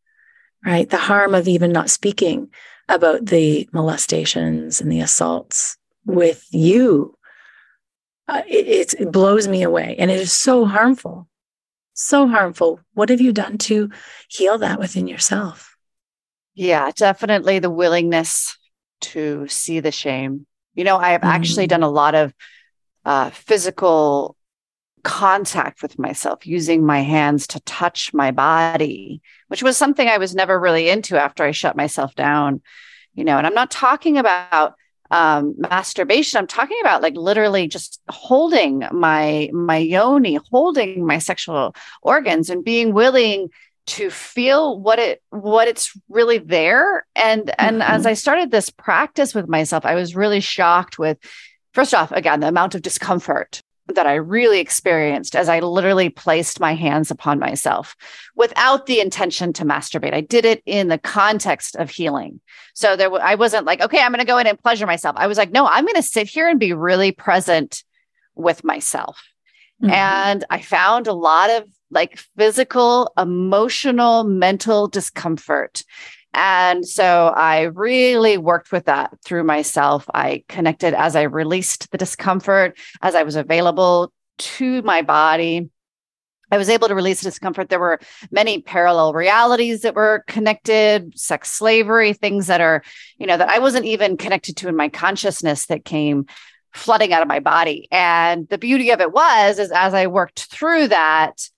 right? 0.64 0.88
The 0.88 0.96
harm 0.96 1.34
of 1.34 1.46
even 1.46 1.72
not 1.72 1.90
speaking 1.90 2.48
about 2.88 3.26
the 3.26 3.68
molestations 3.72 4.80
and 4.80 4.90
the 4.90 5.00
assaults 5.00 5.76
with 6.06 6.46
you. 6.50 7.14
Uh, 8.26 8.43
it, 8.47 8.95
it 8.99 9.12
blows 9.12 9.47
me 9.47 9.62
away. 9.62 9.97
And 9.99 10.11
it 10.11 10.21
is 10.21 10.33
so 10.33 10.64
harmful, 10.64 11.28
so 11.93 12.26
harmful. 12.26 12.81
What 12.95 13.11
have 13.11 13.21
you 13.21 13.33
done 13.33 13.59
to 13.59 13.90
heal 14.28 14.59
that 14.59 14.78
within 14.78 15.07
yourself? 15.07 15.76
Yeah, 16.54 16.90
definitely 16.95 17.59
the 17.59 17.71
willingness 17.71 18.57
to 19.00 19.47
see 19.49 19.81
the 19.81 19.93
shame. 19.93 20.47
You 20.75 20.85
know, 20.85 20.97
I 20.97 21.11
have 21.11 21.21
mm-hmm. 21.21 21.31
actually 21.31 21.66
done 21.66 21.83
a 21.83 21.90
lot 21.90 22.14
of 22.14 22.33
uh, 23.04 23.31
physical 23.31 24.37
contact 25.02 25.83
with 25.83 25.99
myself, 25.99 26.47
using 26.47 26.85
my 26.85 27.00
hands 27.00 27.47
to 27.49 27.61
touch 27.61 28.14
my 28.14 28.31
body, 28.31 29.21
which 29.49 29.62
was 29.62 29.76
something 29.76 30.09
I 30.09 30.19
was 30.19 30.35
never 30.35 30.59
really 30.59 30.88
into 30.88 31.21
after 31.21 31.45
I 31.45 31.50
shut 31.50 31.76
myself 31.76 32.14
down. 32.14 32.62
You 33.12 33.25
know, 33.25 33.37
and 33.37 33.47
I'm 33.47 33.54
not 33.54 33.71
talking 33.71 34.16
about 34.16 34.75
um, 35.14 35.54
masturbation. 35.56 36.38
I'm 36.38 36.49
talking 36.49 36.76
about 36.80 37.00
like 37.00 37.14
literally 37.14 37.68
just 37.68 38.00
holding 38.09 38.83
my 38.90 39.49
my 39.52 39.76
yoni, 39.76 40.40
holding 40.50 41.06
my 41.06 41.18
sexual 41.18 41.76
organs, 42.02 42.50
and 42.50 42.64
being 42.64 42.92
willing 42.92 43.50
to 43.87 44.11
feel 44.11 44.80
what 44.80 44.99
it 44.99 45.23
what 45.30 45.68
it's 45.68 45.97
really 46.09 46.38
there. 46.38 47.06
And 47.14 47.52
and 47.61 47.80
mm-hmm. 47.80 47.92
as 47.92 48.06
I 48.06 48.14
started 48.14 48.50
this 48.50 48.71
practice 48.71 49.37
with 49.37 49.49
myself, 49.49 49.87
I 49.87 49.94
was 49.94 50.16
really 50.16 50.40
shocked 50.40 50.99
with 50.99 51.16
first 51.75 51.94
off, 51.94 52.11
again, 52.11 52.40
the 52.40 52.49
amount 52.49 52.75
of 52.75 52.83
discomfort 52.83 53.62
that 53.88 54.06
I 54.06 54.14
really 54.14 54.60
experienced 54.60 55.36
as 55.36 55.48
I 55.48 55.60
literally 55.60 56.08
placed 56.08 56.58
my 56.58 56.74
hands 56.74 57.10
upon 57.10 57.38
myself 57.38 57.94
without 58.34 58.86
the 58.86 59.00
intention 59.00 59.52
to 59.54 59.64
masturbate. 59.64 60.14
I 60.14 60.22
did 60.22 60.46
it 60.46 60.62
in 60.64 60.88
the 60.88 60.98
context 60.98 61.76
of 61.76 61.90
healing. 61.90 62.40
So 62.74 62.96
there, 62.96 63.12
I 63.12 63.34
wasn't 63.34 63.66
like, 63.66 63.82
okay, 63.82 64.00
I'm 64.00 64.10
going 64.10 64.20
to 64.20 64.26
go 64.26 64.38
in 64.38 64.46
and 64.46 64.58
pleasure 64.58 64.86
myself. 64.86 65.16
I 65.18 65.26
was 65.26 65.36
like, 65.36 65.52
no, 65.52 65.66
I'm 65.66 65.84
going 65.84 65.96
to 65.96 66.02
sit 66.02 66.28
here 66.28 66.48
and 66.48 66.58
be 66.58 66.72
really 66.72 67.12
present 67.12 67.84
with 68.34 68.64
myself. 68.64 69.22
Mm-hmm. 69.82 69.92
And 69.92 70.44
I 70.48 70.60
found 70.60 71.06
a 71.06 71.12
lot 71.12 71.50
of 71.50 71.64
like 71.90 72.18
physical, 72.36 73.12
emotional, 73.18 74.24
mental 74.24 74.88
discomfort. 74.88 75.84
And 76.34 76.86
so 76.86 77.28
I 77.28 77.62
really 77.62 78.36
worked 78.38 78.72
with 78.72 78.86
that 78.86 79.16
through 79.24 79.44
myself. 79.44 80.04
I 80.12 80.44
connected 80.48 80.92
as 80.94 81.16
I 81.16 81.22
released 81.22 81.90
the 81.90 81.98
discomfort, 81.98 82.76
as 83.00 83.14
I 83.14 83.22
was 83.22 83.36
available 83.36 84.12
to 84.38 84.82
my 84.82 85.02
body. 85.02 85.70
I 86.50 86.58
was 86.58 86.68
able 86.68 86.88
to 86.88 86.94
release 86.94 87.20
discomfort. 87.20 87.68
There 87.68 87.80
were 87.80 88.00
many 88.30 88.60
parallel 88.60 89.12
realities 89.12 89.82
that 89.82 89.94
were 89.94 90.24
connected, 90.26 91.18
sex 91.18 91.50
slavery, 91.50 92.12
things 92.12 92.48
that 92.48 92.60
are, 92.60 92.82
you 93.18 93.26
know, 93.26 93.36
that 93.36 93.48
I 93.48 93.60
wasn't 93.60 93.86
even 93.86 94.16
connected 94.16 94.56
to 94.58 94.68
in 94.68 94.76
my 94.76 94.88
consciousness 94.88 95.66
that 95.66 95.84
came 95.84 96.26
flooding 96.72 97.12
out 97.12 97.22
of 97.22 97.28
my 97.28 97.40
body. 97.40 97.88
And 97.90 98.48
the 98.48 98.58
beauty 98.58 98.90
of 98.90 99.00
it 99.00 99.12
was, 99.12 99.58
is 99.58 99.70
as 99.70 99.94
I 99.94 100.08
worked 100.08 100.44
through 100.44 100.88
that, 100.88 101.48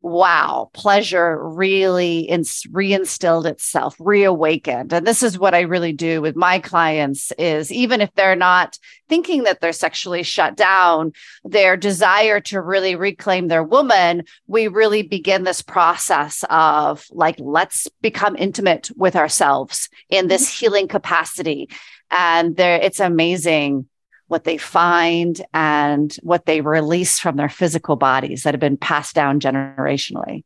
wow, 0.00 0.70
pleasure 0.74 1.38
really 1.42 2.20
ins- 2.20 2.64
reinstilled 2.70 3.46
itself, 3.46 3.96
reawakened. 3.98 4.92
And 4.92 5.06
this 5.06 5.22
is 5.22 5.38
what 5.38 5.54
I 5.54 5.60
really 5.60 5.92
do 5.92 6.20
with 6.20 6.36
my 6.36 6.58
clients 6.60 7.32
is 7.38 7.72
even 7.72 8.00
if 8.00 8.12
they're 8.14 8.36
not 8.36 8.78
thinking 9.08 9.42
that 9.44 9.60
they're 9.60 9.72
sexually 9.72 10.22
shut 10.22 10.56
down, 10.56 11.12
their 11.44 11.76
desire 11.76 12.40
to 12.40 12.60
really 12.60 12.94
reclaim 12.94 13.48
their 13.48 13.64
woman, 13.64 14.24
we 14.46 14.68
really 14.68 15.02
begin 15.02 15.44
this 15.44 15.62
process 15.62 16.44
of 16.48 17.04
like, 17.10 17.36
let's 17.38 17.88
become 18.00 18.36
intimate 18.36 18.90
with 18.96 19.16
ourselves 19.16 19.88
in 20.08 20.28
this 20.28 20.48
mm-hmm. 20.48 20.64
healing 20.64 20.88
capacity. 20.88 21.68
And 22.10 22.56
there, 22.56 22.76
it's 22.76 23.00
amazing 23.00 23.88
what 24.28 24.44
they 24.44 24.58
find 24.58 25.44
and 25.52 26.14
what 26.22 26.46
they 26.46 26.60
release 26.60 27.18
from 27.18 27.36
their 27.36 27.48
physical 27.48 27.96
bodies 27.96 28.42
that 28.42 28.54
have 28.54 28.60
been 28.60 28.76
passed 28.76 29.14
down 29.14 29.40
generationally. 29.40 30.44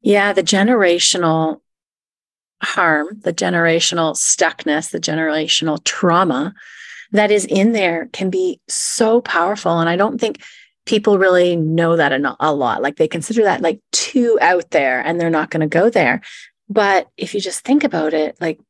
Yeah, 0.00 0.32
the 0.32 0.42
generational 0.42 1.60
harm, 2.62 3.08
the 3.20 3.32
generational 3.32 4.14
stuckness, 4.14 4.90
the 4.90 5.00
generational 5.00 5.82
trauma 5.84 6.54
that 7.12 7.30
is 7.30 7.44
in 7.46 7.72
there 7.72 8.08
can 8.12 8.30
be 8.30 8.60
so 8.68 9.20
powerful. 9.20 9.78
And 9.78 9.88
I 9.88 9.96
don't 9.96 10.20
think 10.20 10.42
people 10.86 11.18
really 11.18 11.56
know 11.56 11.96
that 11.96 12.12
a 12.40 12.54
lot. 12.54 12.82
Like 12.82 12.96
they 12.96 13.08
consider 13.08 13.42
that 13.44 13.60
like 13.60 13.80
too 13.92 14.38
out 14.40 14.70
there 14.70 15.00
and 15.00 15.20
they're 15.20 15.30
not 15.30 15.50
going 15.50 15.60
to 15.60 15.66
go 15.66 15.90
there. 15.90 16.20
But 16.68 17.08
if 17.16 17.34
you 17.34 17.40
just 17.40 17.64
think 17.64 17.84
about 17.84 18.14
it, 18.14 18.36
like 18.40 18.60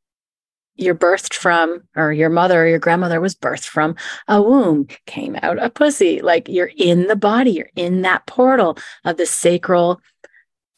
you're 0.80 0.94
birthed 0.94 1.34
from, 1.34 1.82
or 1.94 2.12
your 2.12 2.30
mother 2.30 2.64
or 2.64 2.66
your 2.66 2.78
grandmother 2.78 3.20
was 3.20 3.34
birthed 3.34 3.66
from 3.66 3.96
a 4.28 4.40
womb, 4.40 4.86
came 5.06 5.36
out 5.42 5.62
a 5.62 5.70
pussy. 5.70 6.20
Like 6.20 6.48
you're 6.48 6.72
in 6.76 7.06
the 7.06 7.16
body, 7.16 7.52
you're 7.52 7.70
in 7.76 8.02
that 8.02 8.26
portal 8.26 8.78
of 9.04 9.16
the 9.16 9.26
sacral 9.26 10.00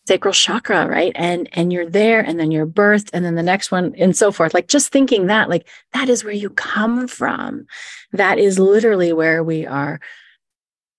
sacral 0.08 0.34
chakra 0.34 0.88
right? 0.88 1.12
And 1.14 1.48
and 1.52 1.72
you're 1.72 1.88
there 1.88 2.20
and 2.20 2.38
then 2.38 2.50
you're 2.50 2.66
birthed 2.66 3.10
and 3.12 3.24
then 3.24 3.36
the 3.36 3.42
next 3.42 3.70
one 3.70 3.94
and 3.96 4.16
so 4.16 4.32
forth. 4.32 4.52
Like 4.52 4.66
just 4.66 4.90
thinking 4.90 5.26
that 5.26 5.48
like 5.48 5.68
that 5.92 6.08
is 6.08 6.24
where 6.24 6.32
you 6.32 6.50
come 6.50 7.06
from. 7.06 7.66
That 8.12 8.38
is 8.38 8.58
literally 8.58 9.12
where 9.12 9.44
we 9.44 9.64
are 9.64 10.00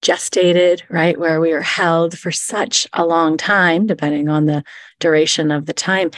gestated 0.02 0.84
right? 0.90 1.20
Where 1.20 1.42
we 1.42 1.52
are 1.52 1.62
held 1.62 2.18
for 2.18 2.32
such 2.32 2.88
a 2.94 3.06
long 3.06 3.38
time 3.38 3.88
depending 3.88 4.30
on 4.30 4.46
the 4.46 4.64
duration 5.00 5.52
of 5.52 5.66
the 5.66 5.74
time 5.74 6.12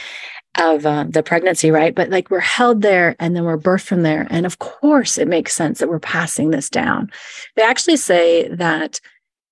of 0.58 0.86
uh, 0.86 1.04
the 1.08 1.22
pregnancy, 1.22 1.70
right? 1.70 1.94
But 1.94 2.10
like 2.10 2.30
we're 2.30 2.40
held 2.40 2.82
there 2.82 3.16
and 3.18 3.34
then 3.34 3.44
we're 3.44 3.58
birthed 3.58 3.86
from 3.86 4.02
there. 4.02 4.26
And 4.30 4.46
of 4.46 4.58
course, 4.58 5.18
it 5.18 5.28
makes 5.28 5.54
sense 5.54 5.78
that 5.78 5.88
we're 5.88 5.98
passing 5.98 6.50
this 6.50 6.70
down. 6.70 7.10
They 7.56 7.62
actually 7.62 7.96
say 7.96 8.48
that 8.48 9.00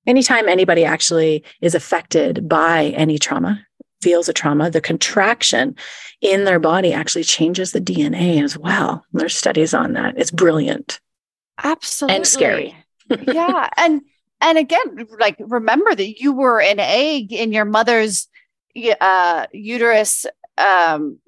anytime 0.06 0.48
anybody 0.48 0.84
actually 0.84 1.44
is 1.60 1.74
affected 1.74 2.48
by 2.48 2.86
any 2.96 3.18
trauma, 3.18 3.64
feels 4.02 4.28
a 4.28 4.32
trauma, 4.34 4.70
the 4.70 4.80
contraction 4.80 5.74
in 6.20 6.44
their 6.44 6.58
body 6.58 6.92
actually 6.92 7.24
changes 7.24 7.72
the 7.72 7.80
DNA 7.80 8.42
as 8.42 8.56
well. 8.56 9.04
There's 9.12 9.36
studies 9.36 9.72
on 9.72 9.94
that. 9.94 10.14
It's 10.18 10.30
brilliant. 10.30 11.00
Absolutely. 11.62 12.16
And 12.16 12.26
scary. 12.26 12.76
yeah. 13.26 13.70
And 13.76 14.02
and 14.40 14.58
again, 14.58 15.06
like 15.18 15.36
remember 15.38 15.94
that 15.94 16.20
you 16.20 16.32
were 16.32 16.60
an 16.60 16.78
egg 16.78 17.32
in 17.32 17.52
your 17.52 17.64
mother's 17.64 18.28
uh, 19.00 19.46
uterus 19.52 20.26
um 20.58 21.18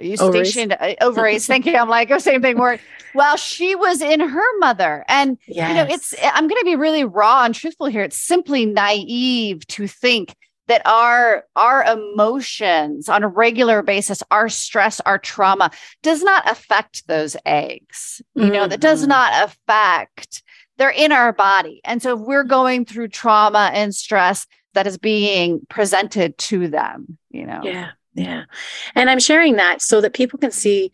you 0.00 0.16
ovaries. 0.20 0.52
stationed 0.52 0.76
uh, 0.78 0.94
ovaries. 1.00 1.46
Thank 1.46 1.66
you. 1.66 1.74
I'm 1.76 1.88
like, 1.88 2.10
oh, 2.10 2.18
same 2.18 2.42
thing 2.42 2.58
word. 2.58 2.80
Well, 3.14 3.36
she 3.36 3.74
was 3.74 4.02
in 4.02 4.20
her 4.20 4.58
mother. 4.58 5.04
And 5.08 5.38
yes. 5.46 5.68
you 5.68 5.74
know, 5.74 5.86
it's 5.88 6.14
I'm 6.22 6.48
gonna 6.48 6.64
be 6.64 6.76
really 6.76 7.04
raw 7.04 7.44
and 7.44 7.54
truthful 7.54 7.86
here. 7.86 8.02
It's 8.02 8.18
simply 8.18 8.66
naive 8.66 9.66
to 9.68 9.86
think 9.86 10.34
that 10.68 10.82
our 10.84 11.44
our 11.54 11.84
emotions 11.84 13.08
on 13.08 13.22
a 13.22 13.28
regular 13.28 13.82
basis 13.82 14.22
our 14.30 14.48
stress 14.48 15.00
our 15.00 15.18
trauma 15.18 15.70
does 16.02 16.22
not 16.22 16.50
affect 16.50 17.06
those 17.06 17.36
eggs 17.46 18.20
you 18.34 18.42
mm-hmm. 18.42 18.52
know 18.52 18.66
that 18.66 18.80
does 18.80 19.02
mm-hmm. 19.02 19.10
not 19.10 19.48
affect 19.48 20.42
they're 20.76 20.90
in 20.90 21.12
our 21.12 21.32
body 21.32 21.80
and 21.84 22.02
so 22.02 22.14
if 22.14 22.20
we're 22.20 22.44
going 22.44 22.84
through 22.84 23.06
trauma 23.08 23.70
and 23.74 23.94
stress 23.94 24.46
that 24.74 24.86
is 24.86 24.98
being 24.98 25.60
presented 25.68 26.36
to 26.36 26.68
them 26.68 27.16
you 27.30 27.46
know 27.46 27.60
yeah 27.62 27.90
yeah. 28.16 28.44
And 28.94 29.10
I'm 29.10 29.20
sharing 29.20 29.56
that 29.56 29.82
so 29.82 30.00
that 30.00 30.14
people 30.14 30.38
can 30.38 30.50
see 30.50 30.92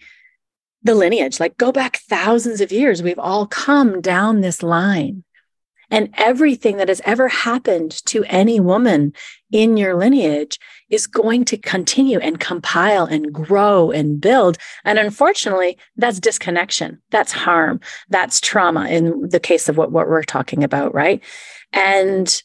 the 0.83 0.95
lineage, 0.95 1.39
like 1.41 1.57
go 1.57 1.73
back 1.73 1.99
thousands 2.09 2.61
of 2.61 2.73
years. 2.73 3.03
We've 3.03 3.19
all 3.19 3.47
come 3.47 4.01
down 4.01 4.41
this 4.41 4.63
line. 4.63 5.25
And 5.91 6.09
everything 6.17 6.79
that 6.79 6.89
has 6.89 7.03
ever 7.05 7.29
happened 7.29 7.91
to 8.07 8.25
any 8.25 8.59
woman 8.59 9.13
in 9.51 9.77
your 9.77 9.95
lineage 9.95 10.59
is 10.89 11.07
going 11.07 11.45
to 11.45 11.59
continue 11.59 12.19
and 12.19 12.41
compile 12.41 13.05
and 13.05 13.31
grow 13.31 13.91
and 13.91 14.19
build. 14.19 14.57
And 14.85 14.99
unfortunately, 14.99 15.77
that's 15.97 16.19
disconnection. 16.19 17.03
That's 17.11 17.33
harm. 17.33 17.79
That's 18.09 18.41
trauma 18.41 18.89
in 18.89 19.29
the 19.29 19.39
case 19.39 19.69
of 19.69 19.77
what, 19.77 19.93
what 19.93 20.09
we're 20.09 20.23
talking 20.23 20.65
about, 20.65 20.95
right? 20.95 21.23
And 21.75 22.43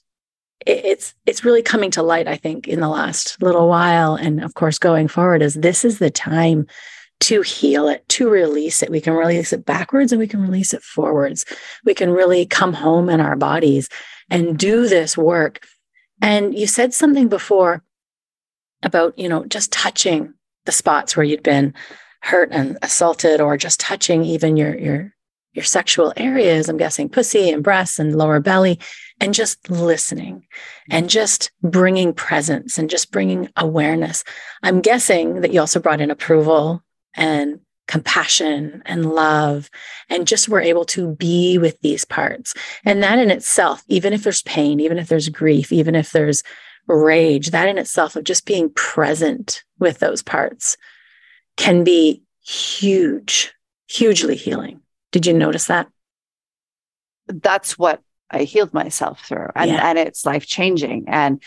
it's 0.68 1.14
it's 1.26 1.46
really 1.46 1.62
coming 1.62 1.90
to 1.92 2.04
light 2.04 2.28
i 2.28 2.36
think 2.36 2.68
in 2.68 2.82
the 2.82 2.90
last 2.90 3.42
little 3.42 3.68
while. 3.68 4.16
And 4.16 4.44
of 4.44 4.54
course 4.54 4.78
going 4.78 5.08
forward 5.08 5.42
is 5.42 5.56
this 5.56 5.86
is 5.86 6.00
the 6.00 6.12
time 6.12 6.68
to 7.20 7.42
heal 7.42 7.88
it 7.88 8.08
to 8.10 8.30
release 8.30 8.84
it. 8.84 8.92
We 8.92 9.02
can 9.02 9.14
release 9.14 9.52
it 9.52 9.66
backwards 9.66 10.12
and 10.12 10.20
we 10.20 10.28
can 10.28 10.42
release 10.42 10.74
it 10.74 10.84
forwards. 10.84 11.46
We 11.84 11.96
can 11.96 12.12
really 12.12 12.46
come 12.46 12.74
home 12.74 13.10
in 13.10 13.20
our 13.20 13.36
bodies 13.36 13.90
and 14.30 14.58
do 14.58 14.88
this 14.88 15.18
work. 15.18 15.66
And 16.22 16.58
you 16.58 16.68
said 16.68 16.94
something 16.94 17.28
before 17.28 17.84
about 18.84 19.18
you 19.18 19.30
know 19.30 19.46
just 19.46 19.72
touching 19.72 20.34
the 20.66 20.72
spots 20.72 21.16
where 21.16 21.24
you'd 21.24 21.44
been 21.44 21.74
hurt 22.22 22.50
and 22.52 22.78
assaulted 22.82 23.40
or 23.40 23.58
just 23.58 23.80
touching 23.80 24.24
even 24.24 24.58
your 24.58 24.78
your 24.78 25.14
your 25.54 25.66
sexual 25.66 26.14
areas 26.18 26.70
i'm 26.70 26.78
guessing 26.78 27.10
pussy 27.10 27.50
and 27.50 27.64
breasts 27.64 27.98
and 27.98 28.16
lower 28.16 28.40
belly 28.40 28.80
and 29.20 29.34
just 29.34 29.70
listening 29.70 30.36
mm-hmm. 30.36 30.92
and 30.92 31.10
just 31.10 31.52
bringing 31.62 32.14
presence 32.14 32.78
and 32.78 32.90
just 32.90 33.12
bringing 33.12 33.50
awareness. 33.58 34.24
I'm 34.64 34.82
guessing 34.82 35.42
that 35.42 35.54
you 35.54 35.60
also 35.60 35.80
brought 35.80 36.02
in 36.02 36.12
approval 36.12 36.84
and 37.16 37.60
compassion 37.88 38.82
and 38.86 39.14
love 39.14 39.70
and 40.10 40.28
just 40.28 40.50
were 40.50 40.62
able 40.62 40.86
to 40.86 41.16
be 41.16 41.58
with 41.58 41.80
these 41.80 42.04
parts. 42.04 42.54
And 42.86 43.02
that 43.02 43.18
in 43.18 43.32
itself, 43.32 43.84
even 43.88 44.14
if 44.14 44.24
there's 44.24 44.42
pain, 44.44 44.80
even 44.80 45.00
if 45.00 45.08
there's 45.08 45.30
grief, 45.30 45.72
even 45.72 45.96
if 45.96 46.12
there's 46.12 46.44
rage, 46.88 47.52
that 47.52 47.70
in 47.70 47.78
itself 47.78 48.16
of 48.16 48.26
just 48.26 48.46
being 48.46 48.70
present 48.72 49.64
with 49.80 50.00
those 50.00 50.22
parts 50.22 50.78
can 51.56 51.84
be 51.84 52.22
huge, 52.42 53.54
hugely 53.88 54.36
healing. 54.36 54.82
Did 55.12 55.26
you 55.26 55.34
notice 55.34 55.68
that? 55.68 55.88
That's 57.28 57.78
what 57.78 58.02
I 58.30 58.44
healed 58.44 58.74
myself 58.74 59.22
through. 59.26 59.50
And, 59.56 59.72
yeah. 59.72 59.90
and 59.90 59.98
it's 59.98 60.26
life 60.26 60.46
changing. 60.46 61.06
And, 61.08 61.42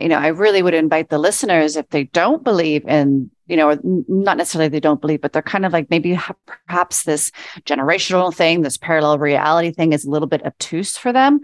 you 0.00 0.08
know, 0.08 0.18
I 0.18 0.28
really 0.28 0.62
would 0.62 0.74
invite 0.74 1.08
the 1.08 1.18
listeners 1.18 1.76
if 1.76 1.88
they 1.90 2.04
don't 2.04 2.42
believe 2.42 2.86
in, 2.86 3.30
you 3.46 3.56
know, 3.56 3.78
not 3.82 4.36
necessarily 4.36 4.68
they 4.68 4.80
don't 4.80 5.00
believe, 5.00 5.20
but 5.20 5.32
they're 5.32 5.42
kind 5.42 5.66
of 5.66 5.72
like 5.72 5.90
maybe 5.90 6.18
perhaps 6.66 7.04
this 7.04 7.30
generational 7.64 8.34
thing, 8.34 8.62
this 8.62 8.76
parallel 8.76 9.18
reality 9.18 9.70
thing 9.70 9.92
is 9.92 10.04
a 10.04 10.10
little 10.10 10.28
bit 10.28 10.44
obtuse 10.44 10.96
for 10.96 11.12
them. 11.12 11.40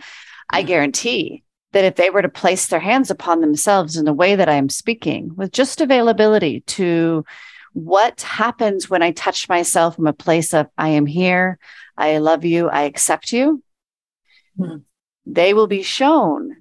I 0.51 0.63
guarantee 0.63 1.45
that 1.73 1.85
if 1.85 1.95
they 1.95 2.11
were 2.11 2.23
to 2.23 2.29
place 2.29 2.67
their 2.67 2.81
hands 2.81 3.11
upon 3.11 3.41
themselves 3.41 3.97
in 3.97 4.05
the 4.05 4.13
way 4.13 4.35
that 4.35 4.49
I 4.49 4.55
am 4.55 4.69
speaking, 4.69 5.37
with 5.37 5.53
just 5.53 5.81
availability 5.81 6.63
to 6.63 7.25
what 7.73 8.23
happens 8.23 8.91
when 8.91 9.03
I 9.03 9.13
touch 9.13 9.49
myself 9.49 9.95
from 9.95 10.09
a 10.09 10.13
place 10.13 10.53
of 10.53 10.67
I 10.77 10.89
am 10.89 11.07
here, 11.07 11.59
I 11.97 12.19
love 12.19 12.45
you, 12.45 12.69
I 12.69 12.83
accept 12.83 13.33
you, 13.33 13.63
they 15.27 15.55
will 15.55 15.67
be 15.67 15.83
shown 15.83 16.57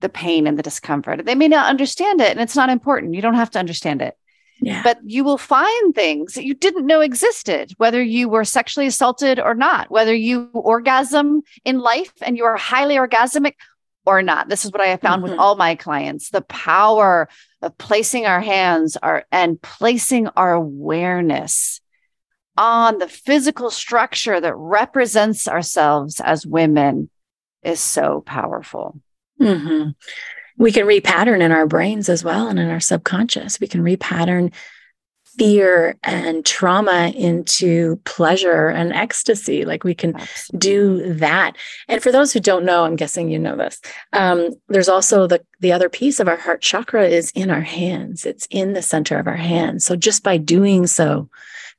the 0.00 0.08
pain 0.08 0.46
and 0.46 0.58
the 0.58 0.62
discomfort. 0.62 1.24
They 1.24 1.34
may 1.34 1.48
not 1.48 1.68
understand 1.68 2.20
it, 2.20 2.30
and 2.30 2.40
it's 2.40 2.56
not 2.56 2.70
important. 2.70 3.14
You 3.14 3.22
don't 3.22 3.34
have 3.34 3.50
to 3.50 3.58
understand 3.58 4.02
it. 4.02 4.16
Yeah. 4.60 4.82
But 4.82 4.98
you 5.04 5.24
will 5.24 5.38
find 5.38 5.94
things 5.94 6.34
that 6.34 6.44
you 6.44 6.54
didn't 6.54 6.86
know 6.86 7.00
existed, 7.00 7.72
whether 7.76 8.02
you 8.02 8.28
were 8.28 8.44
sexually 8.44 8.86
assaulted 8.86 9.40
or 9.40 9.54
not, 9.54 9.90
whether 9.90 10.14
you 10.14 10.48
orgasm 10.52 11.42
in 11.64 11.80
life 11.80 12.12
and 12.22 12.36
you 12.36 12.44
are 12.44 12.56
highly 12.56 12.96
orgasmic 12.96 13.54
or 14.06 14.22
not. 14.22 14.48
This 14.48 14.64
is 14.64 14.70
what 14.70 14.80
I 14.80 14.86
have 14.86 15.00
found 15.00 15.22
mm-hmm. 15.22 15.32
with 15.32 15.40
all 15.40 15.56
my 15.56 15.74
clients 15.74 16.30
the 16.30 16.42
power 16.42 17.28
of 17.62 17.76
placing 17.78 18.26
our 18.26 18.40
hands 18.40 18.96
our, 18.96 19.24
and 19.32 19.60
placing 19.60 20.28
our 20.28 20.52
awareness 20.52 21.80
on 22.56 22.98
the 22.98 23.08
physical 23.08 23.70
structure 23.70 24.40
that 24.40 24.54
represents 24.54 25.48
ourselves 25.48 26.20
as 26.20 26.46
women 26.46 27.10
is 27.64 27.80
so 27.80 28.22
powerful. 28.22 29.00
Mm-hmm. 29.40 29.90
We 30.56 30.72
can 30.72 30.86
repattern 30.86 31.40
in 31.40 31.52
our 31.52 31.66
brains 31.66 32.08
as 32.08 32.22
well 32.22 32.48
and 32.48 32.58
in 32.58 32.70
our 32.70 32.80
subconscious. 32.80 33.60
We 33.60 33.66
can 33.66 33.82
repattern 33.82 34.52
fear 35.36 35.96
and 36.02 36.44
trauma 36.46 37.12
into 37.14 37.96
pleasure 38.04 38.68
and 38.68 38.92
ecstasy. 38.92 39.64
Like 39.64 39.84
we 39.84 39.94
can 39.94 40.14
Absolutely. 40.14 40.58
do 40.58 41.14
that. 41.14 41.56
And 41.88 42.02
for 42.02 42.12
those 42.12 42.32
who 42.32 42.40
don't 42.40 42.64
know, 42.64 42.84
I'm 42.84 42.96
guessing 42.96 43.28
you 43.28 43.38
know 43.38 43.56
this. 43.56 43.80
Um, 44.12 44.50
there's 44.68 44.88
also 44.88 45.26
the 45.26 45.44
the 45.60 45.72
other 45.72 45.88
piece 45.88 46.20
of 46.20 46.28
our 46.28 46.36
heart 46.36 46.60
chakra 46.60 47.06
is 47.08 47.32
in 47.34 47.50
our 47.50 47.62
hands. 47.62 48.24
It's 48.26 48.46
in 48.50 48.74
the 48.74 48.82
center 48.82 49.18
of 49.18 49.26
our 49.26 49.36
hands. 49.36 49.84
So 49.84 49.96
just 49.96 50.22
by 50.22 50.36
doing 50.36 50.86
so, 50.86 51.28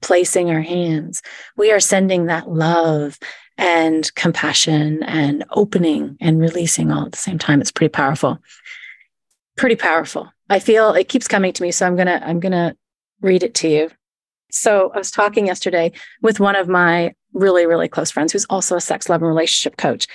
placing 0.01 0.50
our 0.50 0.62
hands, 0.62 1.22
we 1.56 1.72
are 1.72 1.80
sending 1.80 2.25
that 2.25 2.50
love 2.50 3.18
and 3.57 4.13
compassion 4.15 5.03
and 5.03 5.45
opening 5.51 6.17
and 6.19 6.39
releasing 6.39 6.91
all 6.91 7.05
at 7.05 7.12
the 7.12 7.17
same 7.17 7.38
time. 7.38 7.62
It's 7.62 7.71
pretty 7.71 7.91
powerful. 7.91 8.39
Pretty 9.55 9.75
powerful. 9.75 10.29
I 10.50 10.59
feel 10.59 10.93
it 10.93 11.09
keeps 11.09 11.27
coming 11.27 11.53
to 11.53 11.63
me. 11.63 11.71
So 11.71 11.88
I'm 11.88 11.95
gonna, 11.95 12.21
I'm 12.24 12.39
gonna 12.39 12.75
read 13.21 13.43
it 13.43 13.53
to 13.55 13.69
you. 13.69 13.89
So 14.51 14.91
I 14.93 14.97
was 14.97 15.12
talking 15.12 15.47
yesterday 15.47 15.91
with 16.21 16.39
one 16.39 16.55
of 16.55 16.67
my 16.67 17.13
really, 17.33 17.65
really 17.65 17.88
close 17.88 18.12
friends 18.12 18.31
who's 18.31 18.45
also 18.50 18.75
a 18.75 18.81
sex, 18.81 19.09
love, 19.09 19.21
and 19.21 19.27
relationship 19.27 19.77
coach. 19.77 20.07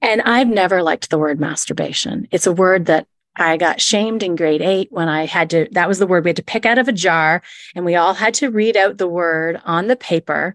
And 0.00 0.22
I've 0.22 0.48
never 0.48 0.82
liked 0.82 1.10
the 1.10 1.18
word 1.18 1.40
masturbation. 1.40 2.26
It's 2.30 2.46
a 2.46 2.52
word 2.52 2.86
that 2.86 3.06
I 3.36 3.56
got 3.56 3.80
shamed 3.80 4.22
in 4.22 4.36
grade 4.36 4.62
eight 4.62 4.88
when 4.90 5.08
I 5.08 5.26
had 5.26 5.50
to, 5.50 5.68
that 5.72 5.88
was 5.88 5.98
the 5.98 6.06
word 6.06 6.24
we 6.24 6.30
had 6.30 6.36
to 6.36 6.42
pick 6.42 6.66
out 6.66 6.78
of 6.78 6.88
a 6.88 6.92
jar 6.92 7.42
and 7.74 7.84
we 7.84 7.94
all 7.94 8.14
had 8.14 8.34
to 8.34 8.50
read 8.50 8.76
out 8.76 8.98
the 8.98 9.08
word 9.08 9.60
on 9.64 9.86
the 9.86 9.96
paper. 9.96 10.54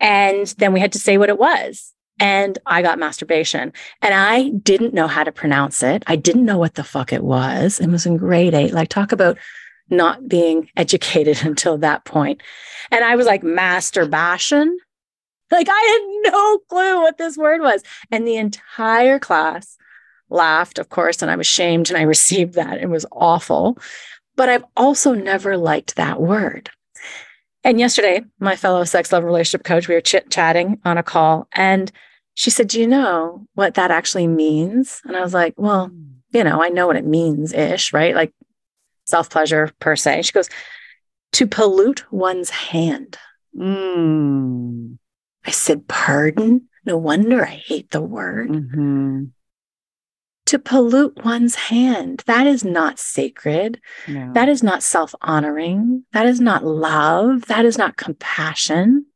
And 0.00 0.46
then 0.58 0.72
we 0.72 0.80
had 0.80 0.92
to 0.92 0.98
say 0.98 1.18
what 1.18 1.28
it 1.28 1.38
was. 1.38 1.92
And 2.18 2.58
I 2.66 2.82
got 2.82 2.98
masturbation 2.98 3.72
and 4.02 4.14
I 4.14 4.50
didn't 4.50 4.92
know 4.92 5.06
how 5.06 5.24
to 5.24 5.32
pronounce 5.32 5.82
it. 5.82 6.02
I 6.06 6.16
didn't 6.16 6.44
know 6.44 6.58
what 6.58 6.74
the 6.74 6.84
fuck 6.84 7.12
it 7.12 7.24
was. 7.24 7.80
It 7.80 7.88
was 7.88 8.04
in 8.04 8.18
grade 8.18 8.52
eight. 8.52 8.74
Like, 8.74 8.88
talk 8.88 9.12
about 9.12 9.38
not 9.88 10.28
being 10.28 10.68
educated 10.76 11.44
until 11.44 11.78
that 11.78 12.04
point. 12.04 12.42
And 12.90 13.04
I 13.04 13.16
was 13.16 13.26
like, 13.26 13.42
masturbation. 13.42 14.78
Like, 15.50 15.68
I 15.68 16.20
had 16.24 16.32
no 16.32 16.58
clue 16.68 17.00
what 17.00 17.18
this 17.18 17.36
word 17.36 17.62
was. 17.62 17.82
And 18.10 18.26
the 18.26 18.36
entire 18.36 19.18
class 19.18 19.76
laughed, 20.28 20.78
of 20.78 20.90
course, 20.90 21.22
and 21.22 21.30
I 21.30 21.36
was 21.36 21.46
shamed 21.46 21.88
and 21.88 21.98
I 21.98 22.02
received 22.16 22.54
that. 22.54 22.80
It 22.82 22.90
was 22.90 23.06
awful. 23.12 23.78
But 24.36 24.48
I've 24.48 24.64
also 24.76 25.14
never 25.14 25.56
liked 25.56 25.96
that 25.96 26.20
word. 26.20 26.70
And 27.62 27.78
yesterday, 27.78 28.22
my 28.38 28.56
fellow 28.56 28.84
sex 28.84 29.12
love 29.12 29.24
relationship 29.24 29.64
coach, 29.64 29.86
we 29.86 29.94
were 29.94 30.00
chit 30.00 30.30
chatting 30.30 30.80
on 30.84 30.96
a 30.98 31.02
call, 31.02 31.48
and 31.52 31.92
she 32.34 32.50
said, 32.50 32.68
Do 32.68 32.80
you 32.80 32.86
know 32.86 33.46
what 33.54 33.74
that 33.74 33.90
actually 33.90 34.26
means? 34.26 35.02
And 35.04 35.16
I 35.16 35.20
was 35.20 35.34
like, 35.34 35.54
Well, 35.56 35.88
hmm. 35.88 36.12
you 36.32 36.44
know, 36.44 36.62
I 36.62 36.68
know 36.68 36.86
what 36.86 36.96
it 36.96 37.06
means 37.06 37.52
ish, 37.52 37.92
right? 37.92 38.14
Like 38.14 38.32
self 39.04 39.28
pleasure 39.28 39.70
per 39.78 39.96
se. 39.96 40.22
She 40.22 40.32
goes, 40.32 40.48
To 41.32 41.46
pollute 41.46 42.10
one's 42.12 42.50
hand. 42.50 43.18
Mm. 43.56 44.96
I 45.44 45.50
said, 45.50 45.86
Pardon? 45.88 46.68
No 46.86 46.96
wonder 46.96 47.44
I 47.44 47.50
hate 47.50 47.90
the 47.90 48.00
word. 48.00 48.48
Mm-hmm 48.48 49.24
to 50.50 50.58
pollute 50.58 51.24
one's 51.24 51.54
hand. 51.54 52.24
That 52.26 52.44
is 52.44 52.64
not 52.64 52.98
sacred. 52.98 53.80
No. 54.08 54.32
That 54.32 54.48
is 54.48 54.64
not 54.64 54.82
self 54.82 55.14
honoring. 55.22 56.04
That 56.12 56.26
is 56.26 56.40
not 56.40 56.64
love. 56.64 57.46
That 57.46 57.64
is 57.64 57.78
not 57.78 57.96
compassion. 57.96 59.06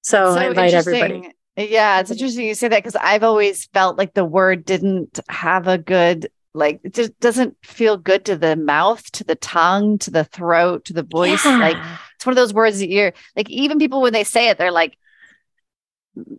So, 0.00 0.32
so 0.32 0.40
I 0.40 0.48
invite 0.48 0.72
everybody. 0.72 1.34
Yeah, 1.58 2.00
it's 2.00 2.10
interesting 2.10 2.46
you 2.46 2.54
say 2.54 2.68
that 2.68 2.78
because 2.78 2.96
I've 2.96 3.22
always 3.22 3.66
felt 3.66 3.98
like 3.98 4.14
the 4.14 4.24
word 4.24 4.64
didn't 4.64 5.20
have 5.28 5.68
a 5.68 5.76
good, 5.76 6.30
like, 6.54 6.80
it 6.82 6.94
just 6.94 7.20
doesn't 7.20 7.54
feel 7.62 7.98
good 7.98 8.24
to 8.24 8.36
the 8.36 8.56
mouth, 8.56 9.12
to 9.12 9.24
the 9.24 9.34
tongue, 9.34 9.98
to 9.98 10.10
the 10.10 10.24
throat, 10.24 10.86
to 10.86 10.94
the 10.94 11.02
voice. 11.02 11.44
Yeah. 11.44 11.58
Like, 11.58 11.76
it's 12.16 12.24
one 12.24 12.32
of 12.32 12.36
those 12.36 12.54
words 12.54 12.78
that 12.78 12.88
you're 12.88 13.12
like, 13.36 13.50
even 13.50 13.78
people 13.78 14.00
when 14.00 14.14
they 14.14 14.24
say 14.24 14.48
it, 14.48 14.56
they're 14.56 14.72
like, 14.72 14.96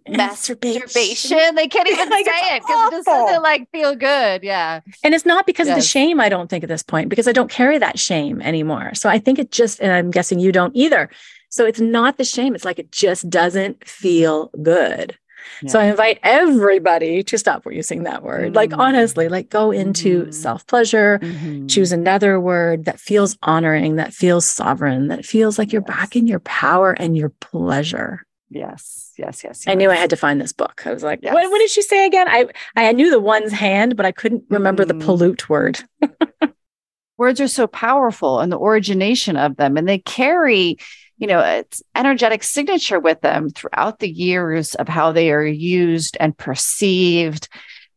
masturbation. 0.08 1.56
They 1.56 1.67
can't 1.67 1.88
even 1.88 2.10
like, 2.10 2.26
say 2.26 2.56
it 2.56 2.62
because 2.62 2.88
it 2.88 2.96
just 2.96 3.06
doesn't 3.06 3.44
like 3.44 3.70
feel 3.72 3.96
good. 3.96 4.44
Yeah. 4.44 4.82
And 5.04 5.13
it's 5.13 5.26
not 5.26 5.46
because 5.46 5.67
yes. 5.67 5.78
of 5.78 5.84
the 5.84 5.88
shame, 5.88 6.20
I 6.20 6.30
don't 6.30 6.50
think 6.50 6.63
at 6.63 6.70
this 6.70 6.84
point, 6.84 7.10
because 7.10 7.28
I 7.28 7.32
don't 7.32 7.50
carry 7.50 7.78
that 7.78 8.00
shame 8.00 8.41
anymore. 8.41 8.94
So 8.94 9.10
I 9.10 9.20
think 9.20 9.39
it 9.39 9.52
just, 9.52 9.80
and 9.82 9.91
I'm 9.91 10.12
guessing 10.12 10.39
you 10.39 10.52
don't 10.52 10.76
either. 10.76 11.10
So 11.50 11.65
it's 11.65 11.82
not 11.82 12.17
the 12.17 12.24
shame. 12.24 12.56
It's 12.56 12.65
like 12.65 12.80
it 12.80 12.91
just 12.91 13.30
doesn't 13.30 13.86
feel 13.86 14.50
good. 14.62 15.17
Yeah. 15.62 15.70
So 15.70 15.80
I 15.80 15.86
invite 15.86 16.20
everybody 16.24 17.24
to 17.24 17.38
stop 17.38 17.65
using 17.70 18.04
that 18.04 18.24
word. 18.24 18.48
Mm-hmm. 18.48 18.56
Like 18.56 18.74
honestly, 18.74 19.28
like 19.28 19.50
go 19.50 19.72
into 19.72 20.24
mm-hmm. 20.24 20.32
self-pleasure, 20.32 21.20
mm-hmm. 21.22 21.67
choose 21.67 21.91
another 21.91 22.39
word 22.39 22.86
that 22.86 23.00
feels 23.00 23.38
honoring, 23.44 23.98
that 23.98 24.13
feels 24.13 24.46
sovereign, 24.46 25.08
that 25.10 25.26
feels 25.26 25.60
like 25.60 25.72
you're 25.72 25.84
yes. 25.88 25.98
back 25.98 26.15
in 26.15 26.28
your 26.28 26.39
power 26.39 26.94
and 26.94 27.17
your 27.17 27.30
pleasure. 27.30 28.26
Yes, 28.54 29.14
yes, 29.18 29.46
yes, 29.46 29.64
yes. 29.66 29.68
I 29.72 29.76
knew 29.76 29.90
I 29.90 29.96
had 29.96 30.10
to 30.10 30.18
find 30.18 30.42
this 30.42 30.52
book. 30.52 30.84
I 30.86 30.92
was 30.92 31.04
like, 31.04 31.20
yes. 31.24 31.34
what, 31.34 31.50
what, 31.50 31.60
did 31.60 31.70
she 31.70 31.82
say 31.82 32.06
again? 32.06 32.28
I 32.28 32.48
I 32.76 32.92
knew 32.92 33.10
the 33.10 33.20
one's 33.20 33.54
hand, 33.54 33.96
but 33.96 34.06
I 34.06 34.12
couldn't 34.12 34.44
remember 34.50 34.84
mm. 34.84 34.90
the 34.90 35.06
pollute 35.06 35.48
word. 35.48 35.80
Words 37.18 37.40
are 37.40 37.48
so 37.48 37.66
powerful 37.66 38.42
and 38.42 38.52
the 38.52 38.60
origination 38.60 39.38
of 39.38 39.56
them, 39.56 39.78
and 39.78 39.88
they 39.88 40.00
carry, 40.00 40.78
you 41.18 41.28
know, 41.28 41.40
it's 41.40 41.82
energetic 41.96 42.44
signature 42.44 43.00
with 43.00 43.22
them 43.22 43.52
throughout 43.52 44.00
the 44.00 44.12
years 44.12 44.76
of 44.76 44.90
how 44.90 45.14
they 45.14 45.32
are 45.32 45.46
used 45.46 46.18
and 46.20 46.38
perceived. 46.38 47.48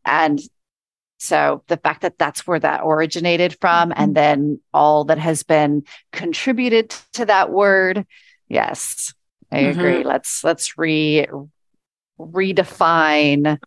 And 0.05 0.41
so 1.19 1.65
the 1.67 1.79
fact 1.79 2.03
that 2.03 2.17
that's 2.17 2.47
where 2.47 2.61
that 2.61 2.83
originated 2.85 3.57
from, 3.61 3.91
mm-hmm. 3.91 4.01
and 4.01 4.15
then 4.15 4.61
all 4.73 5.03
that 5.07 5.19
has 5.19 5.43
been 5.43 5.83
contributed 6.13 6.91
to 7.15 7.27
that 7.27 7.51
word, 7.51 8.07
yes, 8.47 9.15
I 9.51 9.63
mm-hmm. 9.63 9.79
agree. 9.79 10.05
Let's 10.05 10.45
let's 10.45 10.79
re 10.79 11.27
redefine 12.19 13.59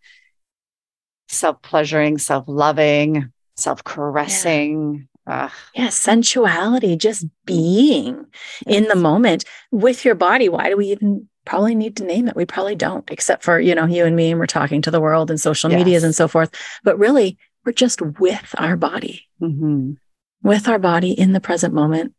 self-pleasuring, 1.29 2.17
self-loving, 2.17 3.31
self-caressing. 3.55 5.07
Yeah. 5.27 5.49
yeah, 5.75 5.89
sensuality, 5.89 6.95
just 6.95 7.25
being 7.43 8.25
yes. 8.65 8.77
in 8.77 8.87
the 8.87 8.95
moment 8.95 9.43
with 9.71 10.05
your 10.05 10.15
body. 10.15 10.47
Why 10.47 10.69
do 10.69 10.77
we 10.77 10.85
even 10.93 11.27
probably 11.43 11.75
need 11.75 11.97
to 11.97 12.05
name 12.05 12.29
it? 12.29 12.35
We 12.37 12.45
probably 12.45 12.75
don't, 12.75 13.03
except 13.11 13.43
for, 13.43 13.59
you 13.59 13.75
know, 13.75 13.85
you 13.85 14.05
and 14.05 14.15
me, 14.15 14.31
and 14.31 14.39
we're 14.39 14.45
talking 14.45 14.81
to 14.83 14.91
the 14.91 15.01
world 15.01 15.29
and 15.29 15.37
social 15.37 15.69
yes. 15.69 15.79
medias 15.79 16.03
and 16.05 16.15
so 16.15 16.29
forth. 16.29 16.55
But 16.85 16.97
really, 16.97 17.37
we're 17.65 17.73
just 17.73 18.01
with 18.01 18.55
our 18.57 18.77
body, 18.77 19.27
mm-hmm. 19.41 19.95
with 20.43 20.69
our 20.69 20.79
body 20.79 21.11
in 21.11 21.33
the 21.33 21.41
present 21.41 21.73
moment, 21.73 22.13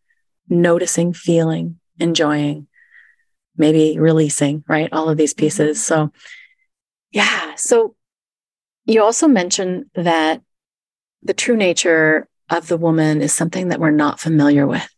noticing, 0.50 1.14
feeling, 1.14 1.80
enjoying 1.98 2.66
maybe 3.58 3.98
releasing, 3.98 4.64
right? 4.68 4.88
All 4.92 5.08
of 5.08 5.16
these 5.16 5.34
mm-hmm. 5.34 5.46
pieces. 5.46 5.84
So, 5.84 6.12
yeah. 7.10 7.54
So, 7.56 7.94
you 8.84 9.02
also 9.02 9.28
mentioned 9.28 9.86
that 9.94 10.42
the 11.22 11.34
true 11.34 11.56
nature 11.56 12.28
of 12.48 12.68
the 12.68 12.78
woman 12.78 13.20
is 13.20 13.34
something 13.34 13.68
that 13.68 13.80
we're 13.80 13.90
not 13.90 14.20
familiar 14.20 14.66
with. 14.66 14.88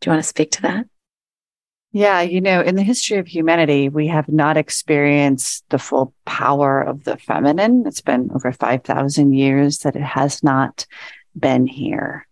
Do 0.00 0.08
you 0.08 0.12
want 0.12 0.24
to 0.24 0.28
speak 0.28 0.50
to 0.52 0.62
that? 0.62 0.86
Yeah, 1.92 2.20
you 2.20 2.40
know, 2.40 2.60
in 2.60 2.74
the 2.74 2.82
history 2.82 3.18
of 3.18 3.28
humanity, 3.28 3.88
we 3.88 4.08
have 4.08 4.28
not 4.28 4.56
experienced 4.56 5.64
the 5.70 5.78
full 5.78 6.12
power 6.24 6.82
of 6.82 7.04
the 7.04 7.16
feminine. 7.16 7.84
It's 7.86 8.02
been 8.02 8.30
over 8.34 8.52
5,000 8.52 9.32
years 9.32 9.78
that 9.78 9.96
it 9.96 10.02
has 10.02 10.42
not 10.42 10.84
been 11.38 11.66
here. 11.66 12.26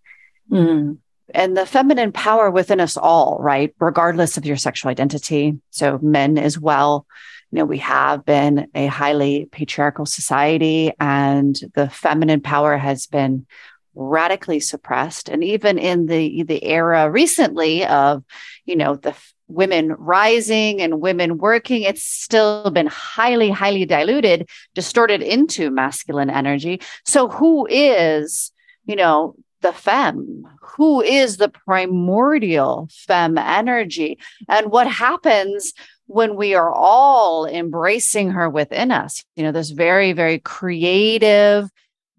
Mm 0.50 0.98
and 1.33 1.57
the 1.57 1.67
feminine 1.67 2.13
power 2.13 2.51
within 2.51 2.81
us 2.81 2.97
all, 2.97 3.39
right? 3.41 3.75
Regardless 3.79 4.37
of 4.37 4.45
your 4.45 4.57
sexual 4.57 4.91
identity. 4.91 5.59
So 5.71 5.99
men 6.03 6.37
as 6.39 6.59
well. 6.59 7.07
You 7.51 7.61
know, 7.61 7.65
we 7.65 7.79
have 7.79 8.25
been 8.25 8.69
a 8.75 8.87
highly 8.87 9.47
patriarchal 9.51 10.07
society 10.07 10.93
and 10.99 11.59
the 11.75 11.89
feminine 11.89 12.41
power 12.41 12.77
has 12.77 13.07
been 13.07 13.47
radically 13.95 14.61
suppressed. 14.61 15.29
And 15.29 15.45
even 15.45 15.79
in 15.79 16.07
the, 16.07 16.43
the 16.43 16.65
era 16.65 17.11
recently 17.11 17.87
of, 17.87 18.25
you 18.65 18.77
know, 18.77 18.97
the 18.97 19.15
women 19.47 19.93
rising 19.93 20.81
and 20.81 21.01
women 21.01 21.39
working, 21.39 21.83
it's 21.83 22.03
still 22.03 22.71
been 22.71 22.87
highly, 22.87 23.51
highly 23.51 23.85
diluted, 23.85 24.49
distorted 24.75 25.23
into 25.23 25.71
masculine 25.71 26.31
energy. 26.31 26.81
So, 27.05 27.29
who 27.29 27.67
is, 27.71 28.53
you 28.87 28.97
know, 28.97 29.37
the 29.64 29.72
femme? 29.72 30.44
Who 30.61 31.00
is 31.00 31.38
the 31.38 31.48
primordial 31.48 32.88
femme 32.92 33.38
energy? 33.38 34.18
And 34.48 34.70
what 34.70 34.87
happens 34.87 35.72
when 36.07 36.37
we 36.37 36.55
are 36.55 36.70
all 36.70 37.46
embracing 37.46 38.31
her 38.31 38.48
within 38.48 38.92
us? 38.92 39.24
You 39.35 39.42
know, 39.42 39.53
this 39.53 39.70
very, 39.70 40.12
very 40.12 40.38
creative, 40.38 41.70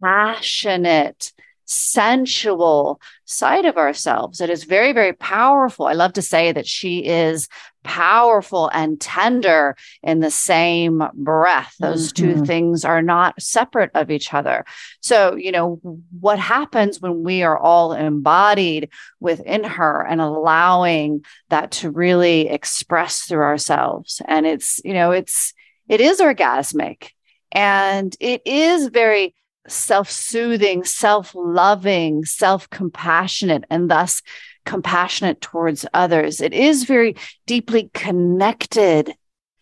passionate, 0.03 1.31
sensual 1.65 3.01
side 3.25 3.65
of 3.65 3.78
ourselves. 3.78 4.39
It 4.41 4.49
is 4.49 4.63
very, 4.63 4.93
very 4.93 5.13
powerful. 5.13 5.88
I 5.88 5.93
love 5.93 6.13
to 6.13 6.21
say 6.21 6.51
that 6.51 6.67
she 6.67 7.06
is 7.06 7.47
powerful 7.84 8.69
and 8.73 8.99
tender 8.99 9.75
in 10.01 10.19
the 10.19 10.32
same 10.32 11.04
breath. 11.13 11.75
Those 11.80 12.12
mm-hmm. 12.12 12.39
two 12.39 12.45
things 12.45 12.84
are 12.84 13.01
not 13.01 13.39
separate 13.41 13.91
of 13.93 14.10
each 14.10 14.34
other. 14.34 14.65
So, 15.01 15.36
you 15.36 15.51
know, 15.51 15.80
what 16.19 16.39
happens 16.39 16.99
when 16.99 17.23
we 17.23 17.43
are 17.43 17.58
all 17.58 17.93
embodied 17.93 18.89
within 19.19 19.63
her 19.63 20.06
and 20.06 20.19
allowing 20.19 21.23
that 21.49 21.71
to 21.71 21.91
really 21.91 22.49
express 22.49 23.21
through 23.21 23.43
ourselves? 23.43 24.21
And 24.25 24.45
it's, 24.47 24.82
you 24.84 24.93
know, 24.93 25.12
it's, 25.12 25.54
it 25.88 26.01
is 26.01 26.19
orgasmic 26.19 27.12
and 27.51 28.15
it 28.19 28.41
is 28.45 28.88
very 28.88 29.36
self 29.67 30.10
soothing, 30.10 30.84
self 30.84 31.34
loving, 31.36 32.25
self 32.25 32.69
compassionate, 32.69 33.65
and 33.69 33.89
thus 33.89 34.21
compassionate 34.65 35.41
towards 35.41 35.86
others. 35.93 36.41
It 36.41 36.54
is 36.54 36.84
very 36.84 37.15
deeply 37.45 37.89
connected. 37.93 39.13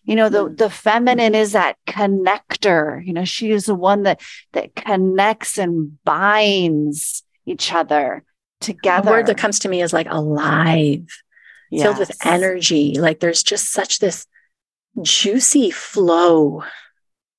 You 0.04 0.16
know, 0.16 0.28
the, 0.28 0.48
mm. 0.48 0.56
the 0.56 0.70
feminine 0.70 1.34
is 1.34 1.52
that 1.52 1.76
connector. 1.86 3.04
You 3.04 3.12
know, 3.12 3.24
she 3.24 3.50
is 3.50 3.66
the 3.66 3.74
one 3.74 4.02
that 4.02 4.20
that 4.52 4.74
connects 4.74 5.58
and 5.58 6.02
binds 6.04 7.22
each 7.46 7.72
other 7.72 8.24
together. 8.60 9.06
The 9.06 9.10
word 9.10 9.26
that 9.26 9.38
comes 9.38 9.60
to 9.60 9.68
me 9.68 9.82
is 9.82 9.92
like 9.92 10.08
alive, 10.10 11.06
yes. 11.70 11.82
filled 11.82 11.98
with 11.98 12.26
energy. 12.26 12.98
Like 12.98 13.20
there's 13.20 13.42
just 13.42 13.72
such 13.72 13.98
this 13.98 14.26
juicy 15.02 15.70
flow. 15.70 16.64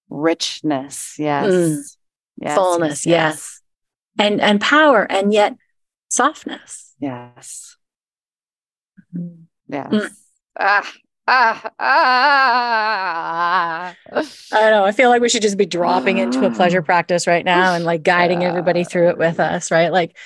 Richness. 0.08 1.17
Yes. 1.17 1.51
Mm 1.51 1.82
yes, 2.38 2.58
fullness, 2.58 3.06
yes, 3.06 3.62
yes. 4.17 4.17
And 4.17 4.41
and 4.41 4.62
power 4.62 5.10
and 5.10 5.34
yet 5.34 5.56
softness. 6.10 6.93
Yes. 7.00 7.78
Mm-hmm. 9.15 9.43
Yes. 9.67 9.91
Mm. 9.91 10.10
Ah, 10.58 10.93
ah, 11.28 11.71
ah. 11.80 13.95
I 14.12 14.24
don't 14.52 14.71
know. 14.71 14.86
I 14.86 14.91
feel 14.91 15.10
like 15.10 15.21
we 15.21 15.30
should 15.30 15.41
just 15.41 15.58
be 15.58 15.65
dropping 15.65 16.17
into 16.17 16.45
a 16.45 16.52
pleasure 16.52 16.82
practice 16.82 17.28
right 17.28 17.43
now 17.43 17.74
and 17.74 17.84
like 17.84 18.04
guiding 18.04 18.43
everybody 18.43 18.84
through 18.84 19.10
it 19.10 19.17
with 19.17 19.39
us, 19.39 19.71
right? 19.71 19.91
Like 19.91 20.17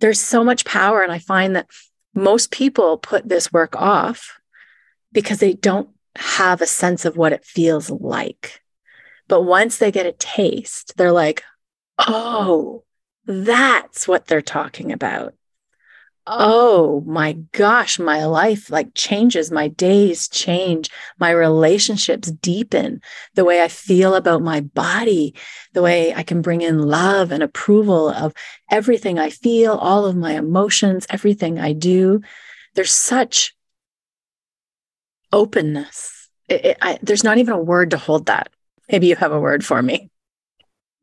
there's 0.00 0.20
so 0.20 0.44
much 0.44 0.64
power. 0.64 1.02
And 1.02 1.12
I 1.12 1.18
find 1.18 1.56
that 1.56 1.68
most 2.14 2.50
people 2.50 2.98
put 2.98 3.28
this 3.28 3.52
work 3.52 3.74
off 3.76 4.38
because 5.12 5.38
they 5.38 5.54
don't 5.54 5.88
have 6.16 6.60
a 6.60 6.66
sense 6.66 7.04
of 7.04 7.16
what 7.16 7.32
it 7.32 7.44
feels 7.44 7.90
like. 7.90 8.60
But 9.28 9.42
once 9.42 9.78
they 9.78 9.90
get 9.90 10.06
a 10.06 10.12
taste, 10.12 10.94
they're 10.96 11.12
like, 11.12 11.42
oh, 11.98 12.84
that's 13.26 14.08
what 14.08 14.26
they're 14.26 14.42
talking 14.42 14.92
about. 14.92 15.34
Oh. 16.24 17.00
oh 17.00 17.00
my 17.04 17.32
gosh, 17.50 17.98
my 17.98 18.26
life 18.26 18.70
like 18.70 18.94
changes, 18.94 19.50
my 19.50 19.66
days 19.66 20.28
change, 20.28 20.88
my 21.18 21.32
relationships 21.32 22.30
deepen, 22.30 23.00
the 23.34 23.44
way 23.44 23.60
I 23.60 23.66
feel 23.66 24.14
about 24.14 24.40
my 24.40 24.60
body, 24.60 25.34
the 25.72 25.82
way 25.82 26.14
I 26.14 26.22
can 26.22 26.40
bring 26.40 26.60
in 26.60 26.78
love 26.78 27.32
and 27.32 27.42
approval 27.42 28.08
of 28.08 28.34
everything 28.70 29.18
I 29.18 29.30
feel, 29.30 29.74
all 29.74 30.06
of 30.06 30.14
my 30.14 30.34
emotions, 30.34 31.08
everything 31.10 31.58
I 31.58 31.72
do. 31.72 32.20
There's 32.74 32.92
such 32.92 33.56
openness. 35.32 36.28
It, 36.48 36.64
it, 36.64 36.78
I, 36.80 37.00
there's 37.02 37.24
not 37.24 37.38
even 37.38 37.54
a 37.54 37.62
word 37.62 37.90
to 37.90 37.96
hold 37.96 38.26
that. 38.26 38.48
Maybe 38.90 39.08
you 39.08 39.16
have 39.16 39.32
a 39.32 39.40
word 39.40 39.66
for 39.66 39.82
me. 39.82 40.11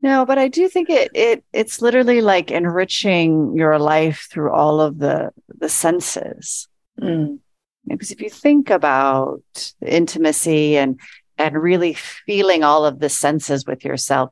No, 0.01 0.25
but 0.25 0.38
I 0.38 0.47
do 0.47 0.69
think 0.69 0.89
it 0.89 1.12
it 1.13 1.43
it's 1.51 1.81
literally 1.81 2.21
like 2.21 2.51
enriching 2.51 3.55
your 3.55 3.77
life 3.79 4.27
through 4.31 4.51
all 4.51 4.79
of 4.79 4.97
the 4.97 5.31
the 5.47 5.69
senses. 5.69 6.67
Mm. 6.99 7.39
Because 7.85 8.12
if 8.12 8.21
you 8.21 8.29
think 8.29 8.69
about 8.69 9.41
intimacy 9.85 10.77
and 10.77 10.99
and 11.38 11.62
really 11.62 11.93
feeling 11.93 12.63
all 12.63 12.85
of 12.85 12.99
the 12.99 13.09
senses 13.09 13.65
with 13.65 13.83
yourself, 13.83 14.29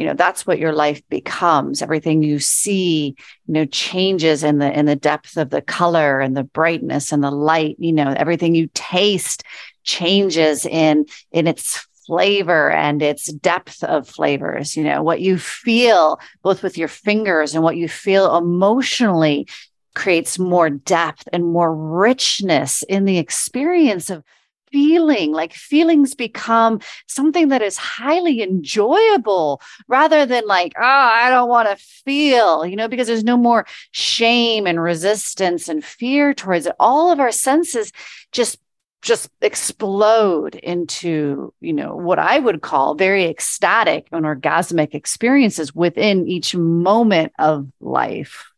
you 0.00 0.06
know 0.06 0.14
that's 0.14 0.46
what 0.46 0.58
your 0.58 0.72
life 0.72 1.02
becomes 1.10 1.82
everything 1.82 2.22
you 2.22 2.38
see 2.38 3.14
you 3.46 3.54
know 3.54 3.66
changes 3.66 4.42
in 4.42 4.56
the 4.56 4.78
in 4.78 4.86
the 4.86 4.96
depth 4.96 5.36
of 5.36 5.50
the 5.50 5.60
color 5.60 6.20
and 6.20 6.34
the 6.34 6.44
brightness 6.44 7.12
and 7.12 7.22
the 7.22 7.30
light 7.30 7.76
you 7.78 7.92
know 7.92 8.14
everything 8.16 8.54
you 8.54 8.70
taste 8.72 9.44
changes 9.84 10.64
in 10.64 11.04
in 11.32 11.46
its 11.46 11.86
flavor 12.10 12.72
and 12.72 13.02
its 13.02 13.32
depth 13.32 13.84
of 13.84 14.08
flavors, 14.08 14.76
you 14.76 14.82
know, 14.82 15.00
what 15.00 15.20
you 15.20 15.38
feel 15.38 16.18
both 16.42 16.60
with 16.60 16.76
your 16.76 16.88
fingers 16.88 17.54
and 17.54 17.62
what 17.62 17.76
you 17.76 17.88
feel 17.88 18.36
emotionally 18.36 19.46
creates 19.94 20.36
more 20.36 20.68
depth 20.68 21.28
and 21.32 21.44
more 21.44 21.72
richness 21.72 22.82
in 22.88 23.04
the 23.04 23.18
experience 23.18 24.10
of 24.10 24.24
feeling 24.72 25.30
like 25.30 25.52
feelings 25.52 26.16
become 26.16 26.80
something 27.06 27.48
that 27.48 27.62
is 27.62 27.76
highly 27.76 28.42
enjoyable 28.42 29.60
rather 29.88 30.24
than 30.26 30.46
like 30.46 30.72
oh 30.76 30.80
i 30.82 31.28
don't 31.28 31.48
want 31.48 31.68
to 31.68 31.84
feel 32.04 32.64
you 32.64 32.76
know 32.76 32.86
because 32.86 33.08
there's 33.08 33.24
no 33.24 33.36
more 33.36 33.66
shame 33.90 34.68
and 34.68 34.80
resistance 34.80 35.68
and 35.68 35.84
fear 35.84 36.32
towards 36.32 36.66
it. 36.66 36.74
All 36.78 37.10
of 37.10 37.18
our 37.18 37.32
senses 37.32 37.90
just 38.30 38.60
just 39.02 39.30
explode 39.40 40.54
into 40.56 41.52
you 41.60 41.72
know 41.72 41.96
what 41.96 42.18
i 42.18 42.38
would 42.38 42.60
call 42.60 42.94
very 42.94 43.24
ecstatic 43.24 44.06
and 44.12 44.26
orgasmic 44.26 44.94
experiences 44.94 45.74
within 45.74 46.26
each 46.28 46.54
moment 46.54 47.32
of 47.38 47.68
life. 47.80 48.50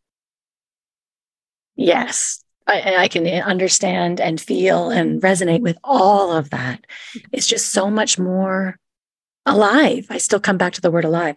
Yes. 1.76 2.44
I, 2.66 2.96
I, 2.96 3.08
can 3.08 3.26
understand 3.26 4.20
and 4.20 4.40
feel 4.40 4.90
and 4.90 5.20
resonate 5.20 5.62
with 5.62 5.76
all 5.82 6.32
of 6.32 6.50
that. 6.50 6.84
It's 7.32 7.48
just 7.48 7.70
so 7.70 7.90
much 7.90 8.20
more 8.20 8.78
alive. 9.44 10.06
I 10.10 10.18
still 10.18 10.38
come 10.38 10.58
back 10.58 10.74
to 10.74 10.80
the 10.80 10.90
word 10.90 11.04
alive. 11.04 11.36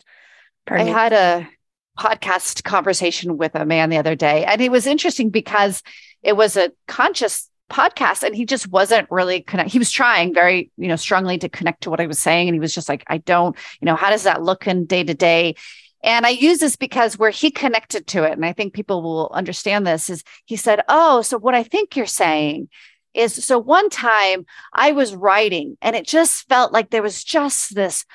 Pardon 0.67 0.87
i 0.87 0.89
me. 0.89 0.93
had 0.93 1.13
a 1.13 1.49
podcast 1.97 2.63
conversation 2.63 3.37
with 3.37 3.55
a 3.55 3.65
man 3.65 3.89
the 3.89 3.97
other 3.97 4.15
day 4.15 4.43
and 4.43 4.61
it 4.61 4.69
was 4.69 4.85
interesting 4.85 5.29
because 5.29 5.81
it 6.21 6.35
was 6.35 6.57
a 6.57 6.71
conscious 6.87 7.49
podcast 7.69 8.21
and 8.21 8.35
he 8.35 8.45
just 8.45 8.67
wasn't 8.67 9.09
really 9.09 9.41
connect 9.41 9.71
he 9.71 9.79
was 9.79 9.91
trying 9.91 10.33
very 10.33 10.71
you 10.77 10.87
know 10.87 10.95
strongly 10.95 11.37
to 11.37 11.49
connect 11.49 11.81
to 11.81 11.89
what 11.89 11.99
i 11.99 12.05
was 12.05 12.19
saying 12.19 12.47
and 12.47 12.55
he 12.55 12.59
was 12.59 12.73
just 12.73 12.87
like 12.87 13.03
i 13.07 13.17
don't 13.17 13.57
you 13.81 13.85
know 13.85 13.95
how 13.95 14.09
does 14.09 14.23
that 14.23 14.43
look 14.43 14.67
in 14.67 14.85
day 14.85 15.03
to 15.03 15.15
day 15.15 15.55
and 16.03 16.27
i 16.27 16.29
use 16.29 16.59
this 16.59 16.75
because 16.75 17.17
where 17.17 17.31
he 17.31 17.49
connected 17.49 18.05
to 18.05 18.23
it 18.23 18.33
and 18.33 18.45
i 18.45 18.53
think 18.53 18.73
people 18.73 19.01
will 19.01 19.31
understand 19.33 19.85
this 19.85 20.11
is 20.11 20.23
he 20.45 20.55
said 20.55 20.83
oh 20.89 21.23
so 21.23 21.39
what 21.39 21.55
i 21.55 21.63
think 21.63 21.95
you're 21.95 22.05
saying 22.05 22.69
is 23.15 23.33
so 23.43 23.57
one 23.57 23.89
time 23.89 24.45
i 24.73 24.91
was 24.91 25.15
writing 25.15 25.75
and 25.81 25.95
it 25.95 26.05
just 26.05 26.47
felt 26.47 26.71
like 26.71 26.91
there 26.91 27.01
was 27.01 27.23
just 27.23 27.73
this 27.73 28.05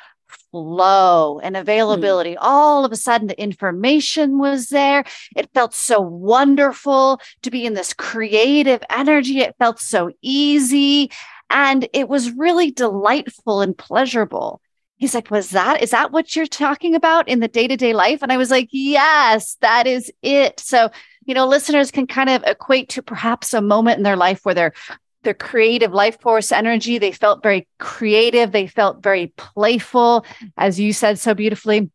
flow 0.51 1.41
and 1.41 1.57
hmm. 1.57 1.61
availability. 1.61 2.35
Mm. 2.35 2.39
All 2.41 2.85
of 2.85 2.93
a 2.93 2.97
sudden, 2.97 3.29
the 3.29 3.41
information 3.41 4.39
was 4.39 4.69
there. 4.69 5.05
It 5.37 5.51
felt 5.55 5.75
so 5.75 6.01
wonderful 6.01 7.21
to 7.43 7.51
be 7.51 7.67
in 7.67 7.75
this 7.75 7.93
creative 7.93 8.83
energy. 8.91 9.41
It 9.41 9.57
felt 9.59 9.81
so 9.81 10.11
easy. 10.23 11.11
And 11.51 11.89
it 11.93 12.09
was 12.09 12.31
really 12.33 12.71
delightful 12.71 13.61
and 13.61 13.77
pleasurable. 13.77 14.61
He's 14.97 15.15
like, 15.15 15.31
Was 15.31 15.51
that, 15.51 15.83
is 15.83 15.91
that 15.91 16.13
what 16.13 16.37
you're 16.37 16.47
talking 16.47 16.95
about 16.95 17.29
in 17.29 17.41
the 17.41 17.49
day 17.49 17.67
to 17.67 17.77
day 17.77 17.93
life? 17.93 18.23
And 18.23 18.31
I 18.31 18.37
was 18.37 18.51
like, 18.51 18.69
Yes, 18.71 19.57
that 19.61 19.87
is 19.87 20.13
it. 20.23 20.61
So, 20.61 20.91
you 21.25 21.35
know, 21.35 21.47
listeners 21.47 21.91
can 21.91 22.07
kind 22.07 22.31
of 22.31 22.45
equate 22.45 22.91
to 22.91 23.03
perhaps 23.03 23.55
a 23.55 23.61
moment 23.61 23.97
in 23.99 24.05
their 24.05 24.17
life 24.17 24.41
where 24.45 24.55
they're 24.55 24.75
their 25.23 25.35
creative 25.35 25.93
life 25.93 26.21
force 26.21 26.53
energy. 26.53 26.99
They 26.99 27.13
felt 27.13 27.43
very 27.43 27.69
creative. 27.79 28.53
They 28.53 28.67
felt 28.67 29.03
very 29.03 29.33
playful, 29.37 30.25
as 30.57 30.81
you 30.81 30.93
said 30.93 31.19
so 31.19 31.35
beautifully. 31.35 31.91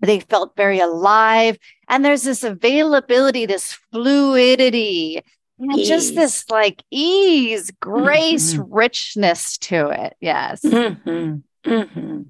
They 0.00 0.20
felt 0.20 0.56
very 0.56 0.80
alive. 0.80 1.58
And 1.88 2.04
there's 2.04 2.24
this 2.24 2.44
availability, 2.44 3.46
this 3.46 3.72
fluidity, 3.92 5.22
and 5.58 5.84
just 5.84 6.14
this 6.14 6.50
like 6.50 6.82
ease, 6.90 7.70
grace, 7.80 8.54
mm-hmm. 8.54 8.74
richness 8.74 9.56
to 9.58 9.88
it. 9.88 10.16
Yes. 10.20 10.60
Mm-hmm. 10.62 11.70
Mm-hmm. 11.70 12.22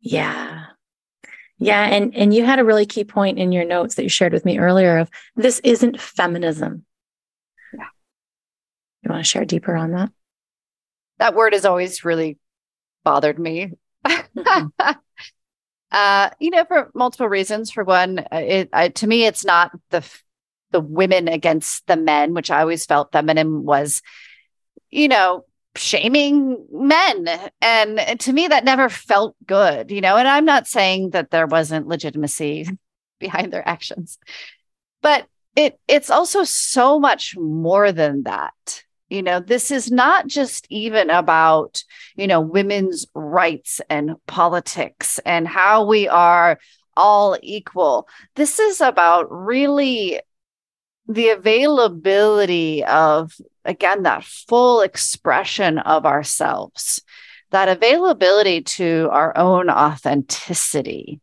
Yeah. 0.00 0.64
Yeah. 1.58 1.82
And, 1.82 2.14
and 2.14 2.32
you 2.32 2.44
had 2.44 2.60
a 2.60 2.64
really 2.64 2.86
key 2.86 3.02
point 3.02 3.38
in 3.40 3.50
your 3.50 3.64
notes 3.64 3.96
that 3.96 4.04
you 4.04 4.08
shared 4.08 4.32
with 4.32 4.44
me 4.44 4.58
earlier 4.58 4.98
of 4.98 5.10
this 5.34 5.58
isn't 5.64 6.00
feminism 6.00 6.84
You 9.02 9.10
want 9.10 9.24
to 9.24 9.28
share 9.28 9.44
deeper 9.44 9.76
on 9.76 9.92
that? 9.92 10.10
That 11.18 11.34
word 11.34 11.52
has 11.52 11.64
always 11.64 12.04
really 12.04 12.38
bothered 13.04 13.38
me. 13.38 13.72
Mm-hmm. 14.06 14.66
uh, 15.90 16.30
you 16.38 16.50
know, 16.50 16.64
for 16.64 16.90
multiple 16.94 17.28
reasons. 17.28 17.70
For 17.70 17.84
one, 17.84 18.18
uh, 18.18 18.26
it 18.32 18.68
I, 18.72 18.88
to 18.88 19.06
me, 19.06 19.24
it's 19.24 19.44
not 19.44 19.72
the 19.90 20.08
the 20.70 20.80
women 20.80 21.28
against 21.28 21.86
the 21.86 21.96
men, 21.96 22.34
which 22.34 22.50
I 22.50 22.60
always 22.60 22.84
felt 22.84 23.12
feminine 23.12 23.64
was, 23.64 24.02
you 24.90 25.08
know, 25.08 25.44
shaming 25.76 26.66
men. 26.70 27.26
And 27.62 28.20
to 28.20 28.32
me, 28.32 28.48
that 28.48 28.64
never 28.64 28.88
felt 28.88 29.34
good, 29.46 29.90
you 29.90 30.00
know. 30.00 30.16
And 30.16 30.28
I'm 30.28 30.44
not 30.44 30.66
saying 30.66 31.10
that 31.10 31.30
there 31.30 31.46
wasn't 31.46 31.88
legitimacy 31.88 32.68
behind 33.18 33.52
their 33.52 33.66
actions, 33.66 34.18
but 35.02 35.26
it 35.56 35.78
it's 35.88 36.10
also 36.10 36.44
so 36.44 37.00
much 37.00 37.36
more 37.36 37.92
than 37.92 38.24
that. 38.24 38.84
You 39.08 39.22
know, 39.22 39.40
this 39.40 39.70
is 39.70 39.90
not 39.90 40.26
just 40.26 40.66
even 40.68 41.10
about, 41.10 41.82
you 42.16 42.26
know, 42.26 42.40
women's 42.40 43.06
rights 43.14 43.80
and 43.88 44.16
politics 44.26 45.18
and 45.24 45.48
how 45.48 45.86
we 45.86 46.08
are 46.08 46.58
all 46.96 47.38
equal. 47.42 48.08
This 48.34 48.58
is 48.58 48.80
about 48.80 49.26
really 49.30 50.20
the 51.06 51.30
availability 51.30 52.84
of 52.84 53.32
again 53.64 54.02
that 54.02 54.24
full 54.24 54.82
expression 54.82 55.78
of 55.78 56.04
ourselves 56.04 57.00
that 57.50 57.68
availability 57.68 58.62
to 58.62 59.08
our 59.10 59.36
own 59.36 59.70
authenticity. 59.70 61.20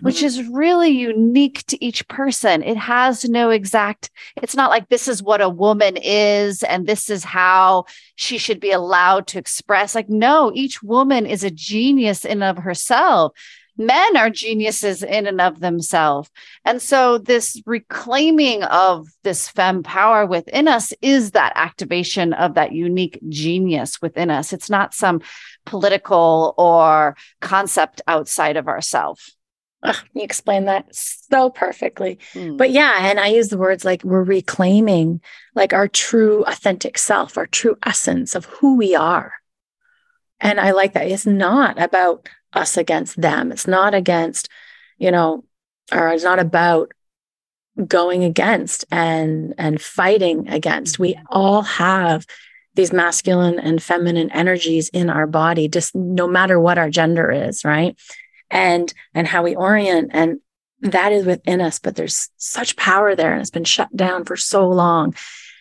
Which 0.00 0.22
is 0.22 0.48
really 0.48 0.90
unique 0.90 1.64
to 1.66 1.84
each 1.84 2.06
person 2.08 2.62
it 2.62 2.76
has 2.76 3.24
no 3.24 3.50
exact 3.50 4.10
it's 4.42 4.56
not 4.56 4.70
like 4.70 4.88
this 4.88 5.08
is 5.08 5.22
what 5.22 5.42
a 5.42 5.48
woman 5.48 5.98
is 5.98 6.62
and 6.62 6.86
this 6.86 7.10
is 7.10 7.22
how 7.22 7.84
she 8.16 8.38
should 8.38 8.60
be 8.60 8.70
allowed 8.70 9.26
to 9.28 9.38
express 9.38 9.94
like 9.94 10.08
no 10.08 10.50
each 10.54 10.82
woman 10.82 11.26
is 11.26 11.44
a 11.44 11.50
genius 11.50 12.24
in 12.24 12.42
of 12.42 12.58
herself 12.58 13.32
men 13.76 14.16
are 14.16 14.30
geniuses 14.30 15.02
in 15.02 15.26
and 15.26 15.40
of 15.40 15.60
themselves. 15.60 16.30
And 16.64 16.80
so, 16.80 17.18
this 17.18 17.60
reclaiming 17.66 18.62
of 18.64 19.08
this 19.22 19.48
femme 19.48 19.82
power 19.82 20.26
within 20.26 20.68
us 20.68 20.92
is 21.02 21.32
that 21.32 21.52
activation 21.56 22.32
of 22.32 22.54
that 22.54 22.72
unique 22.72 23.18
genius 23.28 24.00
within 24.00 24.30
us. 24.30 24.52
It's 24.52 24.70
not 24.70 24.94
some 24.94 25.22
political 25.66 26.54
or 26.56 27.16
concept 27.40 28.00
outside 28.06 28.56
of 28.56 28.68
ourselves. 28.68 29.36
You 30.14 30.22
explain 30.22 30.64
that 30.64 30.86
so 30.94 31.50
perfectly. 31.50 32.18
Mm. 32.32 32.56
But 32.56 32.70
yeah, 32.70 32.94
and 33.10 33.20
I 33.20 33.28
use 33.28 33.48
the 33.48 33.58
words 33.58 33.84
like 33.84 34.02
we're 34.04 34.22
reclaiming 34.22 35.20
like 35.54 35.72
our 35.72 35.88
true 35.88 36.44
authentic 36.44 36.98
self, 36.98 37.36
our 37.36 37.46
true 37.46 37.76
essence 37.84 38.34
of 38.34 38.46
who 38.46 38.76
we 38.76 38.94
are. 38.94 39.32
And 40.40 40.60
I 40.60 40.72
like 40.72 40.94
that. 40.94 41.06
It's 41.08 41.26
not 41.26 41.80
about 41.80 42.28
us 42.52 42.76
against 42.76 43.20
them. 43.20 43.52
It's 43.52 43.66
not 43.66 43.94
against, 43.94 44.48
you 44.98 45.10
know, 45.10 45.44
or 45.92 46.08
it's 46.08 46.24
not 46.24 46.38
about 46.38 46.92
going 47.86 48.22
against 48.22 48.84
and 48.90 49.54
and 49.58 49.80
fighting 49.80 50.48
against. 50.48 50.98
We 50.98 51.18
all 51.28 51.62
have 51.62 52.24
these 52.74 52.92
masculine 52.92 53.58
and 53.58 53.82
feminine 53.82 54.30
energies 54.32 54.88
in 54.90 55.08
our 55.08 55.26
body 55.26 55.68
just 55.68 55.94
no 55.94 56.26
matter 56.26 56.58
what 56.58 56.78
our 56.78 56.90
gender 56.90 57.30
is, 57.30 57.64
right? 57.64 57.96
And 58.54 58.94
and 59.12 59.26
how 59.26 59.42
we 59.42 59.54
orient 59.54 60.12
and 60.14 60.38
that 60.80 61.12
is 61.12 61.26
within 61.26 61.60
us, 61.60 61.78
but 61.78 61.96
there's 61.96 62.30
such 62.36 62.76
power 62.76 63.14
there 63.14 63.32
and 63.32 63.40
it's 63.40 63.50
been 63.50 63.64
shut 63.64 63.94
down 63.96 64.24
for 64.24 64.36
so 64.36 64.68
long. 64.68 65.14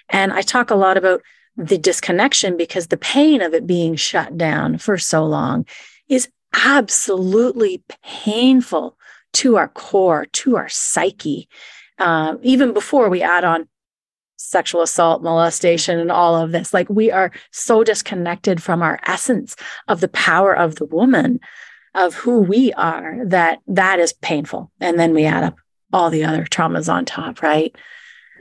And 0.10 0.32
I 0.32 0.42
talk 0.42 0.70
a 0.70 0.76
lot 0.76 0.98
about 0.98 1.22
the 1.56 1.78
disconnection 1.78 2.58
because 2.58 2.88
the 2.88 2.98
pain 2.98 3.42
of 3.42 3.54
it 3.54 3.66
being 3.66 3.96
shut 3.96 4.38
down 4.38 4.78
for 4.78 4.98
so 4.98 5.26
long 5.26 5.66
is 6.08 6.30
absolutely 6.54 7.84
painful 8.04 8.98
to 9.34 9.58
our 9.58 9.70
core, 9.70 10.26
to 10.34 10.58
our 10.58 10.70
psyche, 10.70 11.48
uh, 12.00 12.36
even 12.42 12.74
before 12.74 13.10
we 13.10 13.22
add 13.22 13.44
on 13.44 13.68
sexual 14.38 14.82
assault, 14.82 15.24
molestation, 15.24 16.00
and 16.00 16.12
all 16.12 16.36
of 16.36 16.52
this. 16.52 16.74
Like 16.74 16.90
we 16.90 17.12
are 17.12 17.32
so 17.52 17.84
disconnected 17.84 18.62
from 18.62 18.82
our 18.82 19.00
essence 19.08 19.56
of 19.88 20.02
the 20.02 20.08
power 20.10 20.56
of 20.56 20.76
the 20.76 20.86
woman, 20.86 21.40
of 21.96 22.16
who 22.16 22.40
we 22.40 22.74
are, 22.74 23.20
that 23.26 23.60
that 23.68 24.00
is 24.00 24.14
painful. 24.14 24.72
And 24.80 25.00
then 25.00 25.14
we 25.14 25.26
add 25.26 25.44
up 25.44 25.56
all 25.92 26.10
the 26.10 26.24
other 26.24 26.46
traumas 26.46 26.92
on 26.92 27.06
top, 27.06 27.42
right? 27.42 27.76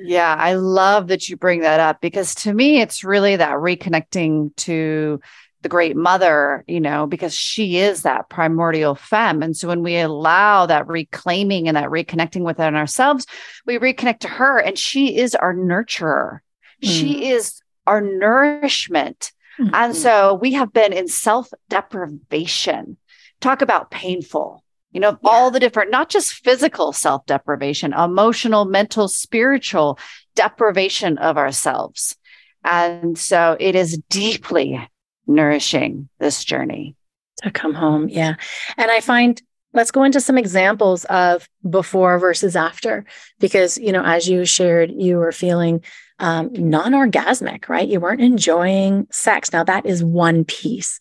Yeah, 0.01 0.35
I 0.35 0.55
love 0.55 1.09
that 1.09 1.29
you 1.29 1.37
bring 1.37 1.61
that 1.61 1.79
up 1.79 2.01
because 2.01 2.35
to 2.37 2.53
me, 2.53 2.81
it's 2.81 3.05
really 3.05 3.37
that 3.37 3.57
reconnecting 3.57 4.57
to 4.57 5.21
the 5.63 5.69
great 5.69 5.97
mother, 5.97 6.65
you 6.67 6.81
know, 6.81 7.07
because 7.07 7.35
she 7.35 7.79
is 7.79 8.03
that 8.03 8.29
primordial 8.29 8.95
femme 8.95 9.43
And 9.43 9.57
so 9.57 9.69
when 9.69 9.83
we 9.83 9.99
allow 9.99 10.67
that 10.67 10.89
reclaiming 10.89 11.69
and 11.69 11.77
that 11.77 11.89
reconnecting 11.89 12.43
within 12.43 12.75
ourselves, 12.75 13.27
we 13.65 13.79
reconnect 13.79 14.21
to 14.21 14.29
her 14.29 14.59
and 14.59 14.77
she 14.77 15.17
is 15.17 15.35
our 15.37 15.55
nurturer. 15.55 16.41
Mm. 16.83 16.89
She 16.89 17.31
is 17.31 17.63
our 17.87 18.01
nourishment. 18.01 19.33
Mm-hmm. 19.59 19.75
And 19.75 19.97
so 19.97 20.35
we 20.35 20.53
have 20.55 20.73
been 20.73 20.93
in 20.93 21.09
self 21.09 21.49
deprivation. 21.69 22.97
Talk 23.43 23.61
about 23.61 23.91
painful, 23.91 24.65
you 24.93 25.01
know, 25.01 25.19
yeah. 25.23 25.31
all 25.31 25.51
the 25.51 25.61
different, 25.61 25.91
not 25.91 26.09
just 26.09 26.33
physical 26.33 26.93
self 26.93 27.27
deprivation, 27.27 27.93
emotional, 27.93 28.65
mental, 28.65 29.09
spiritual 29.09 29.99
deprivation 30.35 31.19
of 31.19 31.37
ourselves. 31.37 32.17
And 32.65 33.19
so 33.19 33.57
it 33.61 33.75
is 33.75 34.01
deeply 34.09 34.89
nourishing 35.27 36.09
this 36.19 36.45
journey. 36.45 36.97
To 37.43 37.51
come 37.51 37.75
home. 37.75 38.09
Yeah. 38.09 38.37
And 38.79 38.91
I 38.91 39.01
find 39.01 39.43
let's 39.73 39.91
go 39.91 40.05
into 40.05 40.21
some 40.21 40.39
examples 40.39 41.05
of 41.07 41.49
before 41.69 42.19
versus 42.19 42.57
after 42.57 43.05
because 43.39 43.79
you 43.79 43.93
know 43.93 44.05
as 44.05 44.29
you 44.29 44.45
shared 44.45 44.93
you 44.95 45.17
were 45.17 45.33
feeling 45.33 45.83
um, 46.19 46.51
non-orgasmic 46.53 47.69
right 47.69 47.89
you 47.89 47.99
weren't 47.99 48.21
enjoying 48.21 49.07
sex 49.11 49.53
now 49.53 49.65
that 49.65 49.87
is 49.87 50.05
one 50.05 50.45
piece 50.45 50.99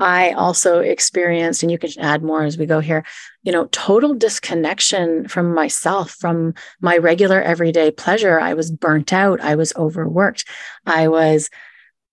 i 0.00 0.32
also 0.32 0.80
experienced 0.80 1.62
and 1.62 1.70
you 1.70 1.78
can 1.78 1.90
add 1.98 2.22
more 2.22 2.42
as 2.42 2.58
we 2.58 2.66
go 2.66 2.80
here 2.80 3.04
you 3.42 3.52
know 3.52 3.66
total 3.66 4.14
disconnection 4.14 5.28
from 5.28 5.54
myself 5.54 6.10
from 6.10 6.54
my 6.80 6.96
regular 6.96 7.40
everyday 7.40 7.90
pleasure 7.90 8.40
i 8.40 8.54
was 8.54 8.70
burnt 8.70 9.12
out 9.12 9.40
i 9.40 9.54
was 9.54 9.74
overworked 9.76 10.44
i 10.86 11.08
was 11.08 11.50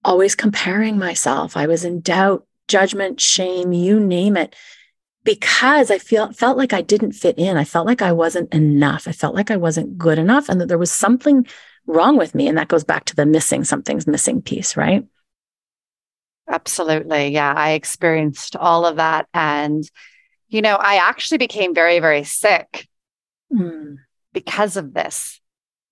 always 0.04 0.36
comparing 0.36 0.98
myself. 0.98 1.56
I 1.56 1.68
was 1.68 1.84
in 1.84 2.02
doubt, 2.02 2.46
judgment, 2.68 3.20
shame, 3.20 3.72
you 3.74 4.00
name 4.00 4.38
it, 4.38 4.56
because 5.24 5.92
I 5.92 6.00
feel 6.00 6.32
felt 6.34 6.58
like 6.58 6.74
I 6.74 6.82
didn't 6.82 7.14
fit 7.14 7.38
in. 7.38 7.58
I 7.58 7.64
felt 7.64 7.86
like 7.86 8.02
I 8.02 8.12
wasn't 8.12 8.54
enough. 8.54 9.08
I 9.08 9.12
felt 9.12 9.36
like 9.36 9.52
I 9.52 9.58
wasn't 9.58 9.98
good 9.98 10.18
enough 10.18 10.50
and 10.50 10.60
that 10.60 10.68
there 10.68 10.78
was 10.78 10.92
something 10.92 11.46
wrong 11.86 12.18
with 12.18 12.34
me. 12.34 12.48
And 12.48 12.58
that 12.58 12.68
goes 12.68 12.84
back 12.84 13.06
to 13.06 13.16
the 13.16 13.26
missing 13.26 13.64
something's 13.64 14.08
missing 14.08 14.42
piece, 14.42 14.76
right? 14.76 15.06
Absolutely. 16.50 17.30
Yeah. 17.30 17.54
I 17.56 17.72
experienced 17.72 18.56
all 18.56 18.86
of 18.86 18.98
that. 18.98 19.28
And, 19.34 19.84
you 20.50 20.62
know, 20.62 20.76
I 20.76 20.96
actually 20.96 21.38
became 21.38 21.74
very, 21.74 22.00
very 22.00 22.24
sick 22.24 22.88
mm. 23.54 23.98
because 24.34 24.78
of 24.78 24.94
this 24.94 25.40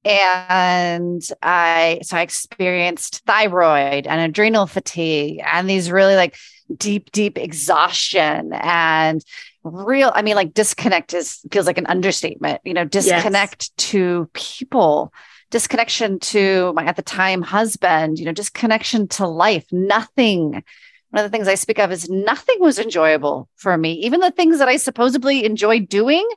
and 0.05 1.21
I 1.41 1.99
so 2.03 2.15
I 2.15 2.21
experienced 2.21 3.25
thyroid 3.25 4.07
and 4.07 4.21
adrenal 4.21 4.65
fatigue 4.65 5.41
and 5.45 5.69
these 5.69 5.91
really 5.91 6.15
like 6.15 6.37
deep, 6.75 7.11
deep 7.11 7.37
exhaustion 7.37 8.53
and 8.53 9.23
real. 9.63 10.11
I 10.13 10.21
mean, 10.21 10.35
like 10.35 10.53
disconnect 10.53 11.13
is 11.13 11.39
feels 11.51 11.65
like 11.65 11.77
an 11.77 11.87
understatement. 11.87 12.61
You 12.63 12.73
know, 12.73 12.85
disconnect 12.85 13.71
yes. 13.77 13.89
to 13.89 14.29
people, 14.33 15.13
disconnection 15.49 16.19
to 16.19 16.73
my 16.73 16.85
at 16.85 16.95
the 16.95 17.01
time 17.01 17.41
husband. 17.41 18.19
You 18.19 18.25
know, 18.25 18.33
disconnection 18.33 19.07
to 19.09 19.27
life. 19.27 19.65
Nothing. 19.71 20.63
One 21.11 21.25
of 21.25 21.29
the 21.31 21.35
things 21.35 21.47
I 21.47 21.55
speak 21.55 21.79
of 21.79 21.91
is 21.91 22.09
nothing 22.09 22.57
was 22.59 22.77
enjoyable 22.77 23.49
for 23.55 23.77
me. 23.77 23.93
Even 23.93 24.19
the 24.19 24.31
things 24.31 24.59
that 24.59 24.67
I 24.67 24.77
supposedly 24.77 25.43
enjoyed 25.43 25.89
doing 25.89 26.27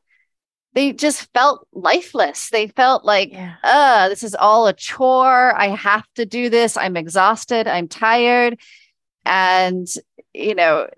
they 0.74 0.92
just 0.92 1.30
felt 1.32 1.66
lifeless. 1.72 2.50
They 2.50 2.68
felt 2.68 3.04
like, 3.04 3.32
yeah. 3.32 3.56
uh, 3.62 4.08
this 4.08 4.22
is 4.22 4.34
all 4.34 4.66
a 4.66 4.72
chore. 4.72 5.54
I 5.54 5.68
have 5.68 6.06
to 6.14 6.24
do 6.24 6.48
this. 6.48 6.76
I'm 6.76 6.96
exhausted. 6.96 7.66
I'm 7.66 7.88
tired. 7.88 8.58
And, 9.24 9.86
you 10.32 10.54
know, 10.54 10.88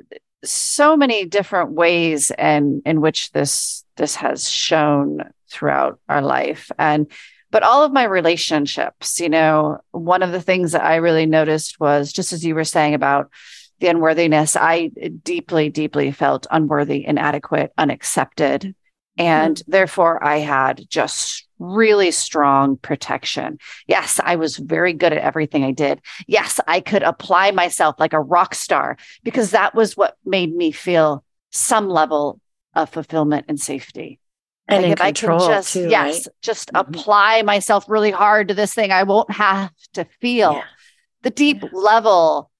so 0.44 0.96
many 0.96 1.24
different 1.24 1.72
ways 1.72 2.31
and 2.31 2.83
in 2.85 3.00
which 3.00 3.33
this 3.33 3.85
this 3.96 4.16
has 4.16 4.48
shown 4.48 5.31
throughout 5.50 5.98
our 6.09 6.20
life. 6.20 6.70
And 6.79 7.11
but 7.55 7.62
all 7.62 7.85
of 7.85 7.93
my 7.93 8.03
relationships, 8.03 9.21
you 9.21 9.29
know, 9.29 9.79
one 9.93 10.25
of 10.25 10.33
the 10.33 10.43
things 10.43 10.73
that 10.73 10.83
I 10.83 10.97
really 10.97 11.25
noticed 11.25 11.79
was 11.79 12.12
just 12.12 12.33
as 12.33 12.45
you 12.45 12.53
were 12.53 12.64
saying 12.64 12.95
about 12.95 13.31
the 13.79 13.87
unworthiness, 13.87 14.57
I 14.57 14.90
deeply, 15.23 15.71
deeply 15.71 16.11
felt 16.11 16.49
unworthy, 16.51 17.07
inadequate, 17.07 17.73
unaccepted 17.79 18.75
And 19.17 19.57
mm-hmm. 19.57 19.71
therefore, 19.71 20.23
I 20.25 20.38
had 20.38 20.85
just 20.88 21.47
really 21.61 22.11
strong 22.11 22.77
protection. 22.77 23.59
Yes, 23.87 24.19
I 24.23 24.35
was 24.35 24.57
very 24.57 24.93
good 24.93 25.12
at 25.12 25.23
everything 25.23 25.62
I 25.62 25.71
did. 25.71 26.01
Yes, 26.27 26.59
I 26.67 26.81
could 26.81 27.05
apply 27.05 27.53
myself 27.53 27.95
like 28.01 28.14
a 28.14 28.21
rock 28.21 28.57
star 28.57 28.97
because 29.23 29.53
that 29.53 29.77
was 29.77 29.97
what 29.97 30.17
made 30.25 30.53
me 30.53 30.73
feel 30.73 31.25
some 31.53 31.88
level 31.88 32.40
of 32.75 32.90
fulfillment 32.90 33.47
and 33.49 33.61
safety. 33.61 34.19
And 34.66 34.83
like 34.83 34.92
if 34.92 35.00
I 35.00 35.12
can 35.12 35.38
just, 35.38 35.72
too, 35.74 35.88
yes, 35.88 36.27
right? 36.27 36.35
just 36.42 36.72
mm-hmm. 36.72 36.90
apply 36.90 37.42
myself 37.42 37.85
really 37.88 38.11
hard 38.11 38.48
to 38.48 38.55
this 38.55 38.72
thing, 38.72 38.92
I 38.92 39.03
won't 39.03 39.31
have 39.31 39.70
to 39.94 40.07
feel 40.20 40.53
yeah. 40.53 40.64
the 41.22 41.31
deep 41.31 41.62
yeah. 41.62 41.68
level 41.72 42.50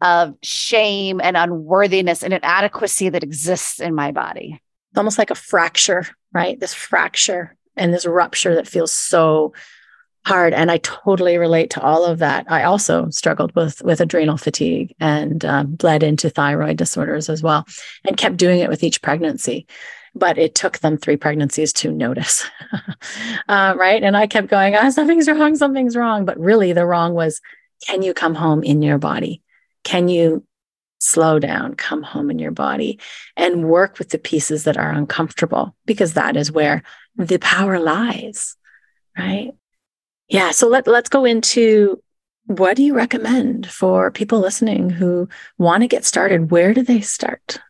of 0.00 0.34
shame 0.42 1.20
and 1.22 1.36
unworthiness 1.36 2.22
and 2.22 2.32
inadequacy 2.32 3.10
that 3.10 3.22
exists 3.22 3.80
in 3.80 3.94
my 3.94 4.12
body. 4.12 4.60
It's 4.90 4.98
almost 4.98 5.18
like 5.18 5.30
a 5.30 5.36
fracture, 5.36 6.06
right? 6.32 6.58
This 6.58 6.74
fracture 6.74 7.56
and 7.76 7.92
this 7.92 8.06
rupture 8.06 8.54
that 8.54 8.68
feels 8.68 8.92
so 8.92 9.52
hard 10.24 10.54
and 10.54 10.70
i 10.70 10.76
totally 10.78 11.36
relate 11.36 11.70
to 11.70 11.80
all 11.80 12.04
of 12.04 12.20
that 12.20 12.46
i 12.48 12.62
also 12.62 13.10
struggled 13.10 13.52
with 13.56 13.82
with 13.82 14.00
adrenal 14.00 14.36
fatigue 14.36 14.94
and 15.00 15.44
um, 15.44 15.74
bled 15.74 16.04
into 16.04 16.30
thyroid 16.30 16.76
disorders 16.76 17.28
as 17.28 17.42
well 17.42 17.66
and 18.06 18.16
kept 18.16 18.36
doing 18.36 18.60
it 18.60 18.68
with 18.68 18.84
each 18.84 19.02
pregnancy 19.02 19.66
but 20.14 20.38
it 20.38 20.54
took 20.54 20.78
them 20.78 20.96
three 20.96 21.16
pregnancies 21.16 21.72
to 21.72 21.90
notice 21.90 22.44
uh, 23.48 23.74
right 23.76 24.02
and 24.02 24.16
i 24.16 24.26
kept 24.26 24.48
going 24.48 24.74
oh, 24.74 24.90
something's 24.90 25.28
wrong 25.28 25.56
something's 25.56 25.96
wrong 25.96 26.24
but 26.24 26.38
really 26.38 26.72
the 26.72 26.86
wrong 26.86 27.14
was 27.14 27.40
can 27.86 28.02
you 28.02 28.14
come 28.14 28.34
home 28.34 28.62
in 28.62 28.82
your 28.82 28.98
body 28.98 29.42
can 29.84 30.08
you 30.08 30.44
slow 30.98 31.38
down 31.38 31.74
come 31.74 32.02
home 32.02 32.30
in 32.30 32.38
your 32.38 32.52
body 32.52 33.00
and 33.36 33.68
work 33.68 33.98
with 33.98 34.10
the 34.10 34.18
pieces 34.18 34.64
that 34.64 34.76
are 34.76 34.92
uncomfortable 34.92 35.74
because 35.84 36.14
that 36.14 36.36
is 36.36 36.52
where 36.52 36.82
the 37.16 37.38
power 37.38 37.80
lies 37.80 38.56
right 39.18 39.52
yeah. 40.32 40.50
So 40.50 40.66
let, 40.66 40.86
let's 40.86 41.10
go 41.10 41.26
into 41.26 42.02
what 42.46 42.74
do 42.74 42.82
you 42.82 42.94
recommend 42.94 43.70
for 43.70 44.10
people 44.10 44.40
listening 44.40 44.88
who 44.88 45.28
want 45.58 45.82
to 45.82 45.88
get 45.88 46.06
started? 46.06 46.50
Where 46.50 46.72
do 46.72 46.82
they 46.82 47.02
start? 47.02 47.60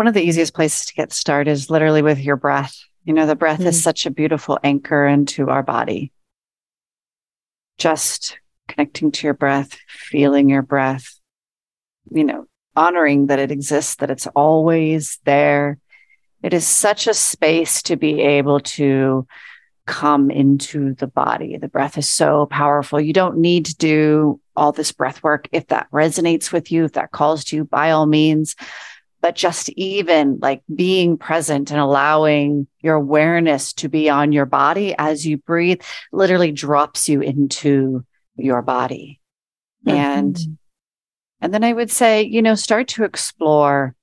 One 0.00 0.06
of 0.06 0.14
the 0.14 0.22
easiest 0.22 0.54
places 0.54 0.86
to 0.86 0.94
get 0.94 1.12
started 1.12 1.50
is 1.50 1.68
literally 1.68 2.00
with 2.00 2.20
your 2.20 2.36
breath. 2.36 2.74
You 3.04 3.12
know, 3.12 3.26
the 3.26 3.36
breath 3.36 3.60
mm. 3.60 3.66
is 3.66 3.82
such 3.82 4.06
a 4.06 4.10
beautiful 4.10 4.58
anchor 4.64 5.06
into 5.06 5.50
our 5.50 5.62
body. 5.62 6.10
Just 7.76 8.38
connecting 8.66 9.12
to 9.12 9.26
your 9.26 9.34
breath, 9.34 9.76
feeling 9.86 10.48
your 10.48 10.62
breath, 10.62 11.20
you 12.10 12.24
know, 12.24 12.46
honoring 12.74 13.26
that 13.26 13.40
it 13.40 13.50
exists, 13.50 13.96
that 13.96 14.10
it's 14.10 14.26
always 14.28 15.18
there. 15.26 15.78
It 16.42 16.54
is 16.54 16.66
such 16.66 17.06
a 17.06 17.12
space 17.12 17.82
to 17.82 17.96
be 17.96 18.22
able 18.22 18.60
to 18.60 19.26
come 19.86 20.30
into 20.30 20.94
the 20.94 21.08
body. 21.08 21.58
The 21.58 21.68
breath 21.68 21.98
is 21.98 22.08
so 22.08 22.46
powerful. 22.46 23.02
You 23.02 23.12
don't 23.12 23.36
need 23.36 23.66
to 23.66 23.76
do 23.76 24.40
all 24.56 24.72
this 24.72 24.92
breath 24.92 25.22
work 25.22 25.46
if 25.52 25.66
that 25.66 25.90
resonates 25.92 26.52
with 26.52 26.72
you, 26.72 26.84
if 26.86 26.92
that 26.92 27.12
calls 27.12 27.44
to 27.44 27.56
you, 27.56 27.64
by 27.64 27.90
all 27.90 28.06
means. 28.06 28.56
But 29.22 29.34
just 29.34 29.68
even 29.70 30.38
like 30.40 30.62
being 30.74 31.18
present 31.18 31.70
and 31.70 31.78
allowing 31.78 32.66
your 32.80 32.94
awareness 32.94 33.74
to 33.74 33.88
be 33.88 34.08
on 34.08 34.32
your 34.32 34.46
body 34.46 34.94
as 34.96 35.26
you 35.26 35.36
breathe 35.36 35.82
literally 36.10 36.52
drops 36.52 37.08
you 37.08 37.20
into 37.20 38.04
your 38.36 38.62
body. 38.62 39.20
Mm-hmm. 39.86 39.96
And 39.96 40.58
and 41.40 41.54
then 41.54 41.64
I 41.64 41.72
would 41.72 41.90
say, 41.90 42.22
you 42.22 42.42
know, 42.42 42.54
start 42.54 42.88
to 42.88 43.04
explore 43.04 43.94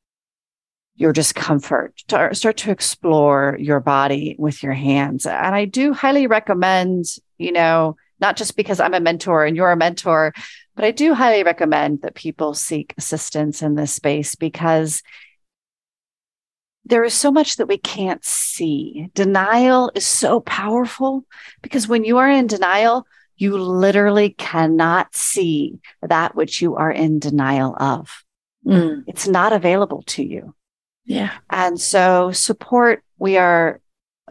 your 0.96 1.14
discomfort. 1.14 1.94
Start 2.32 2.58
to 2.58 2.72
explore 2.72 3.56
your 3.60 3.80
body 3.80 4.36
with 4.40 4.64
your 4.64 4.74
hands. 4.74 5.28
And 5.28 5.56
I 5.56 5.66
do 5.66 5.94
highly 5.94 6.26
recommend, 6.26 7.06
you 7.38 7.52
know, 7.52 7.96
not 8.20 8.36
just 8.36 8.56
because 8.58 8.80
I'm 8.80 8.96
a 8.96 9.00
mentor 9.00 9.46
and 9.46 9.56
you're 9.56 9.72
a 9.72 9.78
mentor, 9.78 10.34
but 10.78 10.86
I 10.86 10.92
do 10.92 11.16
highly 11.16 11.42
recommend 11.42 12.04
that 12.04 12.14
people 12.14 12.54
seek 12.54 12.94
assistance 13.00 13.64
in 13.64 13.74
this 13.74 13.92
space 13.92 14.36
because 14.36 15.02
there 16.86 17.04
is 17.04 17.16
so 17.16 17.32
much 17.32 17.56
that 17.56 17.68
we 17.68 17.80
can't 17.80 18.24
see. 18.24 19.10
Denial 19.16 19.92
is 19.96 20.06
so 20.06 20.40
powerful 20.40 21.26
because 21.64 21.88
when 21.88 22.04
you 22.04 22.20
are 22.20 22.30
in 22.30 22.46
denial, 22.46 23.08
you 23.38 23.58
literally 23.58 24.30
cannot 24.30 25.16
see 25.16 25.80
that 26.04 26.36
which 26.36 26.62
you 26.62 26.76
are 26.76 26.92
in 26.92 27.18
denial 27.18 27.76
of. 27.80 28.24
Mm. 28.64 29.04
It's 29.08 29.28
not 29.28 29.54
available 29.54 30.04
to 30.04 30.24
you. 30.24 30.54
Yeah. 31.06 31.34
And 31.50 31.82
so 31.82 32.32
support, 32.32 33.04
we 33.18 33.38
are 33.38 33.82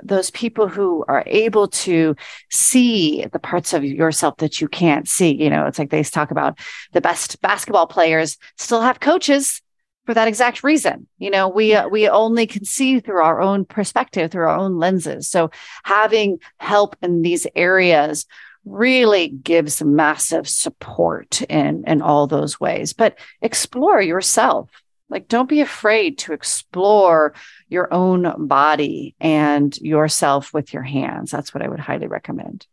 those 0.03 0.31
people 0.31 0.69
who 0.69 1.05
are 1.09 1.25
able 1.27 1.69
to 1.69 2.15
see 2.51 3.25
the 3.33 3.39
parts 3.39 3.73
of 3.73 3.85
yourself 3.85 4.37
that 4.39 4.61
you 4.61 4.69
can't 4.69 5.09
see. 5.09 5.35
You 5.35 5.51
know, 5.51 5.67
it's 5.67 5.79
like 5.79 5.91
they 5.91 6.03
talk 6.03 6.31
about 6.31 6.59
the 6.93 7.01
best 7.01 7.41
basketball 7.41 7.87
players 7.87 8.39
still 8.57 8.81
have 8.81 9.01
coaches 9.01 9.63
for 10.05 10.15
that 10.15 10.29
exact 10.29 10.63
reason. 10.63 11.07
You 11.19 11.31
know, 11.31 11.49
we 11.49 11.71
yeah. 11.71 11.87
we 11.87 12.09
only 12.09 12.47
can 12.47 12.65
see 12.65 13.01
through 13.01 13.23
our 13.23 13.41
own 13.41 13.65
perspective, 13.65 14.31
through 14.31 14.47
our 14.47 14.57
own 14.57 14.79
lenses. 14.79 15.29
So 15.29 15.51
having 15.85 16.39
help 16.59 16.97
in 17.03 17.23
these 17.23 17.47
areas 17.57 18.27
really 18.65 19.29
gives 19.29 19.83
massive 19.83 20.49
support 20.49 21.43
in 21.43 21.85
in 21.87 22.03
all 22.03 22.27
those 22.27 22.61
ways. 22.61 22.93
But 22.93 23.19
explore 23.41 24.01
yourself 24.01 24.71
like, 25.09 25.29
don't 25.29 25.49
be 25.49 25.61
afraid 25.61 26.19
to 26.19 26.33
explore 26.33 27.35
your 27.69 27.93
own 27.93 28.47
body 28.47 29.15
and 29.21 29.77
yourself 29.79 30.55
with 30.55 30.73
your 30.73 30.83
hands. 30.83 31.31
That's 31.31 31.53
what 31.53 31.63
I 31.63 31.69
would 31.69 31.81
highly 31.81 32.07
recommend. 32.07 32.67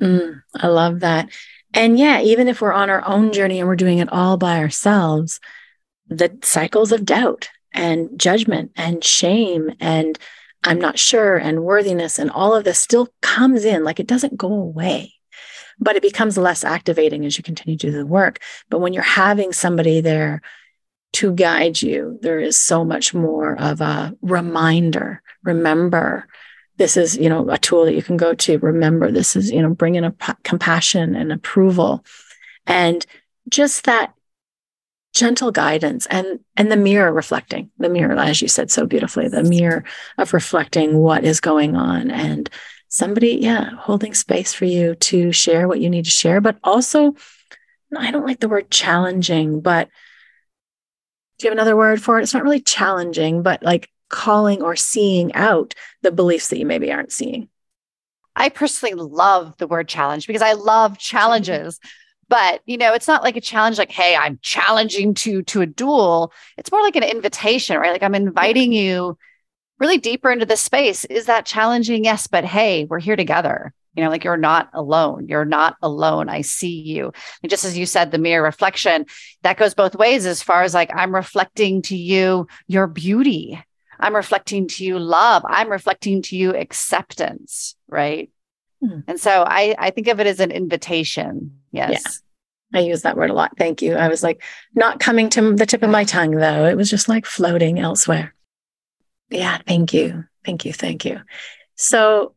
Mm, 0.00 0.42
I 0.54 0.68
love 0.68 1.00
that. 1.00 1.30
And 1.74 1.98
yeah, 1.98 2.20
even 2.20 2.48
if 2.48 2.60
we're 2.60 2.72
on 2.72 2.90
our 2.90 3.06
own 3.06 3.32
journey 3.32 3.58
and 3.58 3.68
we're 3.68 3.76
doing 3.76 3.98
it 3.98 4.12
all 4.12 4.36
by 4.36 4.58
ourselves, 4.58 5.40
the 6.08 6.38
cycles 6.42 6.92
of 6.92 7.04
doubt 7.04 7.48
and 7.72 8.18
judgment 8.18 8.72
and 8.76 9.04
shame 9.04 9.70
and 9.80 10.18
I'm 10.64 10.78
not 10.80 10.98
sure 10.98 11.36
and 11.36 11.62
worthiness 11.62 12.18
and 12.18 12.30
all 12.30 12.54
of 12.54 12.64
this 12.64 12.78
still 12.78 13.08
comes 13.20 13.64
in, 13.64 13.84
like 13.84 14.00
it 14.00 14.06
doesn't 14.06 14.36
go 14.36 14.52
away 14.52 15.12
but 15.78 15.96
it 15.96 16.02
becomes 16.02 16.36
less 16.36 16.64
activating 16.64 17.24
as 17.24 17.36
you 17.38 17.44
continue 17.44 17.76
to 17.78 17.86
do 17.86 17.96
the 17.96 18.06
work. 18.06 18.40
But 18.68 18.80
when 18.80 18.92
you're 18.92 19.02
having 19.02 19.52
somebody 19.52 20.00
there 20.00 20.42
to 21.14 21.32
guide 21.32 21.80
you. 21.80 22.18
There 22.22 22.38
is 22.38 22.58
so 22.58 22.84
much 22.84 23.14
more 23.14 23.58
of 23.58 23.80
a 23.80 24.14
reminder. 24.22 25.22
Remember, 25.42 26.26
this 26.76 26.96
is, 26.96 27.16
you 27.16 27.28
know, 27.28 27.48
a 27.50 27.58
tool 27.58 27.84
that 27.86 27.94
you 27.94 28.02
can 28.02 28.16
go 28.16 28.34
to. 28.34 28.58
Remember, 28.58 29.10
this 29.10 29.34
is, 29.34 29.50
you 29.50 29.62
know, 29.62 29.74
bringing 29.74 30.04
a 30.04 30.12
p- 30.12 30.32
compassion 30.44 31.16
and 31.16 31.32
approval 31.32 32.04
and 32.66 33.04
just 33.48 33.84
that 33.84 34.12
gentle 35.14 35.50
guidance 35.50 36.06
and 36.06 36.38
and 36.56 36.70
the 36.70 36.76
mirror 36.76 37.12
reflecting 37.12 37.70
the 37.78 37.88
mirror 37.88 38.16
as 38.18 38.42
you 38.42 38.46
said 38.46 38.70
so 38.70 38.86
beautifully 38.86 39.26
the 39.26 39.42
mirror 39.42 39.82
of 40.18 40.34
reflecting 40.34 40.98
what 40.98 41.24
is 41.24 41.40
going 41.40 41.74
on 41.74 42.10
and 42.10 42.50
somebody 42.88 43.38
yeah 43.40 43.70
holding 43.78 44.14
space 44.14 44.52
for 44.52 44.66
you 44.66 44.94
to 44.96 45.32
share 45.32 45.66
what 45.66 45.80
you 45.80 45.88
need 45.88 46.04
to 46.04 46.10
share 46.10 46.40
but 46.40 46.58
also 46.62 47.14
i 47.96 48.10
don't 48.10 48.26
like 48.26 48.38
the 48.40 48.48
word 48.48 48.70
challenging 48.70 49.60
but 49.60 49.88
do 51.38 51.46
you 51.46 51.50
have 51.50 51.56
another 51.56 51.76
word 51.76 52.02
for 52.02 52.18
it? 52.18 52.22
It's 52.22 52.34
not 52.34 52.42
really 52.42 52.60
challenging, 52.60 53.42
but 53.42 53.62
like 53.62 53.88
calling 54.08 54.62
or 54.62 54.76
seeing 54.76 55.32
out 55.34 55.74
the 56.02 56.10
beliefs 56.10 56.48
that 56.48 56.58
you 56.58 56.66
maybe 56.66 56.92
aren't 56.92 57.12
seeing. 57.12 57.48
I 58.34 58.48
personally 58.48 58.94
love 58.94 59.54
the 59.58 59.66
word 59.66 59.88
challenge 59.88 60.26
because 60.26 60.42
I 60.42 60.52
love 60.52 60.98
challenges. 60.98 61.78
But 62.28 62.60
you 62.66 62.76
know, 62.76 62.92
it's 62.92 63.08
not 63.08 63.22
like 63.22 63.36
a 63.36 63.40
challenge 63.40 63.78
like, 63.78 63.90
hey, 63.90 64.14
I'm 64.14 64.38
challenging 64.42 65.14
to 65.14 65.42
to 65.44 65.60
a 65.62 65.66
duel. 65.66 66.32
It's 66.56 66.70
more 66.70 66.82
like 66.82 66.96
an 66.96 67.02
invitation, 67.02 67.78
right? 67.78 67.92
Like 67.92 68.02
I'm 68.02 68.14
inviting 68.14 68.72
you 68.72 69.16
really 69.78 69.98
deeper 69.98 70.30
into 70.30 70.46
this 70.46 70.60
space. 70.60 71.04
Is 71.06 71.26
that 71.26 71.46
challenging? 71.46 72.04
Yes, 72.04 72.26
but 72.26 72.44
hey, 72.44 72.84
we're 72.84 72.98
here 72.98 73.16
together. 73.16 73.72
You 73.94 74.04
know, 74.04 74.10
like 74.10 74.24
you're 74.24 74.36
not 74.36 74.70
alone. 74.74 75.26
You're 75.28 75.44
not 75.44 75.76
alone. 75.82 76.28
I 76.28 76.42
see 76.42 76.80
you. 76.80 77.12
And 77.42 77.50
just 77.50 77.64
as 77.64 77.76
you 77.76 77.84
said, 77.84 78.10
the 78.10 78.18
mirror 78.18 78.42
reflection, 78.42 79.06
that 79.42 79.56
goes 79.56 79.74
both 79.74 79.96
ways 79.96 80.24
as 80.24 80.42
far 80.42 80.62
as 80.62 80.74
like 80.74 80.90
I'm 80.94 81.14
reflecting 81.14 81.82
to 81.82 81.96
you 81.96 82.46
your 82.66 82.86
beauty. 82.86 83.62
I'm 84.00 84.14
reflecting 84.14 84.68
to 84.68 84.84
you 84.84 84.98
love. 84.98 85.42
I'm 85.46 85.68
reflecting 85.68 86.22
to 86.22 86.36
you 86.36 86.54
acceptance. 86.54 87.74
Right. 87.88 88.30
Hmm. 88.80 89.00
And 89.08 89.20
so 89.20 89.44
I, 89.46 89.74
I 89.78 89.90
think 89.90 90.08
of 90.08 90.20
it 90.20 90.26
as 90.26 90.40
an 90.40 90.52
invitation. 90.52 91.58
Yes. 91.72 91.90
Yeah. 92.72 92.80
I 92.80 92.82
use 92.84 93.02
that 93.02 93.16
word 93.16 93.30
a 93.30 93.34
lot. 93.34 93.56
Thank 93.56 93.82
you. 93.82 93.94
I 93.94 94.08
was 94.08 94.22
like 94.22 94.42
not 94.74 95.00
coming 95.00 95.30
to 95.30 95.54
the 95.54 95.66
tip 95.66 95.82
of 95.82 95.90
my 95.90 96.04
tongue 96.04 96.32
though. 96.32 96.66
It 96.66 96.76
was 96.76 96.90
just 96.90 97.08
like 97.08 97.26
floating 97.26 97.78
elsewhere. 97.78 98.34
Yeah. 99.30 99.58
Thank 99.66 99.94
you. 99.94 100.24
Thank 100.44 100.64
you. 100.64 100.72
Thank 100.72 101.04
you. 101.04 101.20
So 101.76 102.34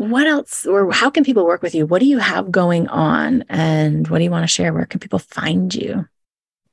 what 0.00 0.26
else 0.26 0.64
or 0.64 0.90
how 0.90 1.10
can 1.10 1.24
people 1.24 1.44
work 1.44 1.62
with 1.62 1.74
you? 1.74 1.84
What 1.84 2.00
do 2.00 2.06
you 2.06 2.18
have 2.18 2.50
going 2.50 2.88
on 2.88 3.44
and 3.50 4.08
what 4.08 4.18
do 4.18 4.24
you 4.24 4.30
want 4.30 4.44
to 4.44 4.48
share? 4.48 4.72
Where 4.72 4.86
can 4.86 4.98
people 4.98 5.18
find 5.18 5.74
you? 5.74 6.06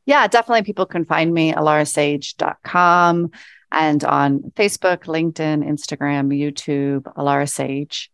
Yeah, 0.06 0.28
definitely 0.28 0.64
people 0.64 0.86
can 0.86 1.04
find 1.04 1.34
me 1.34 1.50
at 1.50 1.58
alarasage.com. 1.58 3.32
and 3.70 4.04
on 4.06 4.40
Facebook, 4.56 5.04
LinkedIn, 5.04 5.68
Instagram, 5.68 6.30
YouTube, 6.30 7.02
Alara 7.16 7.50
Sage. 7.50 8.10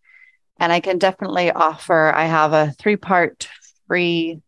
And 0.60 0.72
I 0.72 0.80
can 0.80 0.98
definitely 0.98 1.52
offer, 1.52 2.12
I 2.12 2.26
have 2.26 2.54
a 2.54 2.72
three 2.80 2.96
part 2.96 3.48
free 3.88 4.42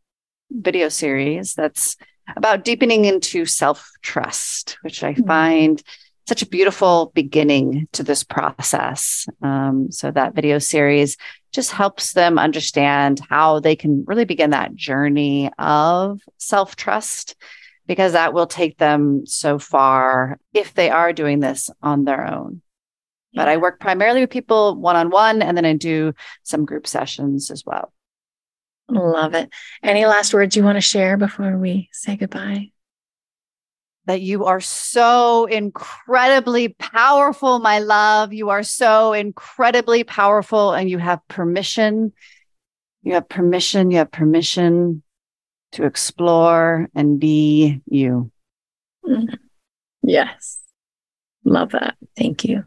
video 0.49 0.89
series 0.89 1.53
that's 1.53 1.95
about 2.35 2.65
deepening 2.65 3.05
into 3.05 3.45
self 3.45 3.91
trust, 4.01 4.79
which 4.81 5.03
I 5.03 5.13
mm-hmm. 5.13 5.27
find 5.27 5.83
such 6.27 6.41
a 6.41 6.47
beautiful 6.47 7.11
beginning 7.13 7.87
to 7.93 8.03
this 8.03 8.23
process. 8.23 9.27
Um, 9.41 9.91
so, 9.91 10.11
that 10.11 10.35
video 10.35 10.59
series 10.59 11.17
just 11.51 11.71
helps 11.71 12.13
them 12.13 12.37
understand 12.37 13.21
how 13.29 13.59
they 13.59 13.75
can 13.75 14.03
really 14.05 14.25
begin 14.25 14.49
that 14.49 14.75
journey 14.75 15.51
of 15.57 16.19
self 16.37 16.75
trust 16.75 17.35
because 17.87 18.13
that 18.13 18.33
will 18.33 18.47
take 18.47 18.77
them 18.77 19.25
so 19.25 19.59
far 19.59 20.39
if 20.53 20.73
they 20.73 20.89
are 20.89 21.13
doing 21.13 21.39
this 21.39 21.69
on 21.81 22.03
their 22.03 22.25
own. 22.25 22.61
Yeah. 23.31 23.41
But 23.41 23.49
I 23.49 23.57
work 23.57 23.79
primarily 23.79 24.21
with 24.21 24.29
people 24.31 24.75
one 24.75 24.95
on 24.95 25.09
one, 25.09 25.41
and 25.41 25.55
then 25.55 25.65
I 25.65 25.73
do 25.73 26.13
some 26.43 26.65
group 26.65 26.87
sessions 26.87 27.51
as 27.51 27.63
well. 27.65 27.93
Love 28.87 29.33
it. 29.33 29.49
Any 29.81 30.05
last 30.05 30.33
words 30.33 30.55
you 30.55 30.63
want 30.63 30.77
to 30.77 30.81
share 30.81 31.17
before 31.17 31.57
we 31.57 31.89
say 31.91 32.15
goodbye? 32.17 32.71
That 34.05 34.21
you 34.21 34.45
are 34.45 34.61
so 34.61 35.45
incredibly 35.45 36.69
powerful, 36.69 37.59
my 37.59 37.79
love. 37.79 38.33
You 38.33 38.49
are 38.49 38.61
so 38.61 39.13
incredibly 39.13 40.03
powerful, 40.03 40.73
and 40.73 40.89
you 40.89 40.99
have 40.99 41.27
permission. 41.27 42.13
You 43.01 43.13
have 43.13 43.27
permission. 43.27 43.89
You 43.89 43.97
have 43.97 44.11
permission 44.11 45.01
to 45.71 45.85
explore 45.85 46.87
and 46.93 47.19
be 47.19 47.81
you. 47.87 48.31
Mm-hmm. 49.05 49.33
Yes. 50.03 50.59
Love 51.43 51.71
that. 51.71 51.95
Thank 52.17 52.45
you. 52.45 52.63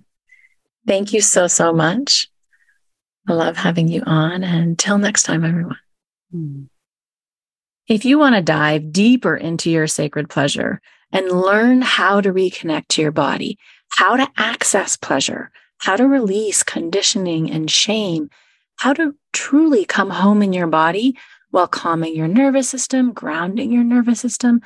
Thank 0.86 1.12
you 1.12 1.20
so, 1.20 1.46
so 1.46 1.72
much. 1.72 2.28
I 3.28 3.32
love 3.32 3.56
having 3.56 3.88
you 3.88 4.02
on. 4.06 4.42
And 4.42 4.70
until 4.70 4.98
next 4.98 5.24
time, 5.24 5.44
everyone. 5.44 5.78
Mm-hmm. 6.34 6.64
If 7.86 8.04
you 8.04 8.18
want 8.18 8.34
to 8.34 8.42
dive 8.42 8.92
deeper 8.92 9.36
into 9.36 9.70
your 9.70 9.86
sacred 9.86 10.28
pleasure 10.28 10.80
and 11.12 11.30
learn 11.30 11.82
how 11.82 12.20
to 12.20 12.32
reconnect 12.32 12.88
to 12.88 13.02
your 13.02 13.12
body, 13.12 13.58
how 13.90 14.16
to 14.16 14.28
access 14.36 14.96
pleasure, 14.96 15.50
how 15.78 15.96
to 15.96 16.06
release 16.06 16.62
conditioning 16.62 17.50
and 17.50 17.70
shame, 17.70 18.30
how 18.76 18.92
to 18.92 19.14
truly 19.32 19.84
come 19.84 20.10
home 20.10 20.42
in 20.42 20.52
your 20.52 20.66
body, 20.66 21.16
while 21.50 21.68
calming 21.68 22.14
your 22.14 22.28
nervous 22.28 22.68
system, 22.68 23.12
grounding 23.12 23.72
your 23.72 23.84
nervous 23.84 24.20
system, 24.20 24.60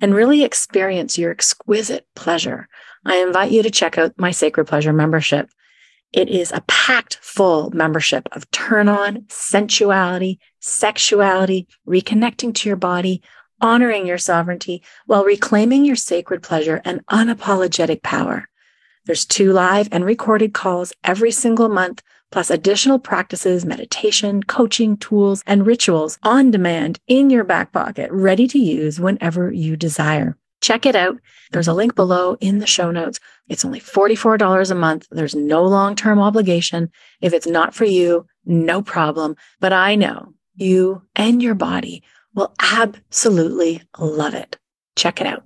and 0.00 0.14
really 0.14 0.44
experience 0.44 1.18
your 1.18 1.32
exquisite 1.32 2.06
pleasure. 2.14 2.68
I 3.04 3.16
invite 3.16 3.50
you 3.50 3.62
to 3.62 3.70
check 3.70 3.98
out 3.98 4.12
my 4.16 4.30
Sacred 4.30 4.66
Pleasure 4.66 4.92
membership. 4.92 5.50
It 6.12 6.28
is 6.28 6.52
a 6.52 6.62
packed 6.68 7.18
full 7.20 7.70
membership 7.70 8.28
of 8.32 8.50
turn 8.50 8.88
on, 8.88 9.24
sensuality, 9.28 10.38
sexuality, 10.60 11.66
reconnecting 11.86 12.54
to 12.54 12.68
your 12.68 12.76
body, 12.76 13.22
honoring 13.60 14.06
your 14.06 14.18
sovereignty 14.18 14.82
while 15.06 15.24
reclaiming 15.24 15.84
your 15.84 15.96
sacred 15.96 16.42
pleasure 16.42 16.80
and 16.84 17.04
unapologetic 17.06 18.02
power. 18.02 18.48
There's 19.06 19.24
two 19.24 19.52
live 19.52 19.88
and 19.90 20.04
recorded 20.04 20.52
calls 20.52 20.92
every 21.02 21.30
single 21.30 21.68
month 21.68 22.02
plus 22.30 22.50
additional 22.50 22.98
practices, 22.98 23.64
meditation, 23.64 24.42
coaching, 24.42 24.96
tools, 24.96 25.42
and 25.46 25.66
rituals 25.66 26.18
on 26.22 26.50
demand 26.50 26.98
in 27.06 27.30
your 27.30 27.44
back 27.44 27.72
pocket, 27.72 28.10
ready 28.12 28.46
to 28.48 28.58
use 28.58 29.00
whenever 29.00 29.50
you 29.50 29.76
desire. 29.76 30.36
Check 30.60 30.86
it 30.86 30.96
out. 30.96 31.18
There's 31.52 31.68
a 31.68 31.72
link 31.72 31.94
below 31.94 32.36
in 32.40 32.58
the 32.58 32.66
show 32.66 32.90
notes. 32.90 33.20
It's 33.48 33.64
only 33.64 33.80
$44 33.80 34.70
a 34.70 34.74
month. 34.74 35.06
There's 35.10 35.34
no 35.34 35.64
long 35.64 35.94
term 35.94 36.18
obligation. 36.18 36.90
If 37.20 37.32
it's 37.32 37.46
not 37.46 37.74
for 37.74 37.84
you, 37.84 38.26
no 38.44 38.82
problem. 38.82 39.36
But 39.60 39.72
I 39.72 39.94
know 39.94 40.34
you 40.56 41.02
and 41.14 41.42
your 41.42 41.54
body 41.54 42.02
will 42.38 42.54
absolutely 42.62 43.82
love 43.98 44.32
it. 44.32 44.56
Check 44.94 45.20
it 45.20 45.26
out. 45.26 45.42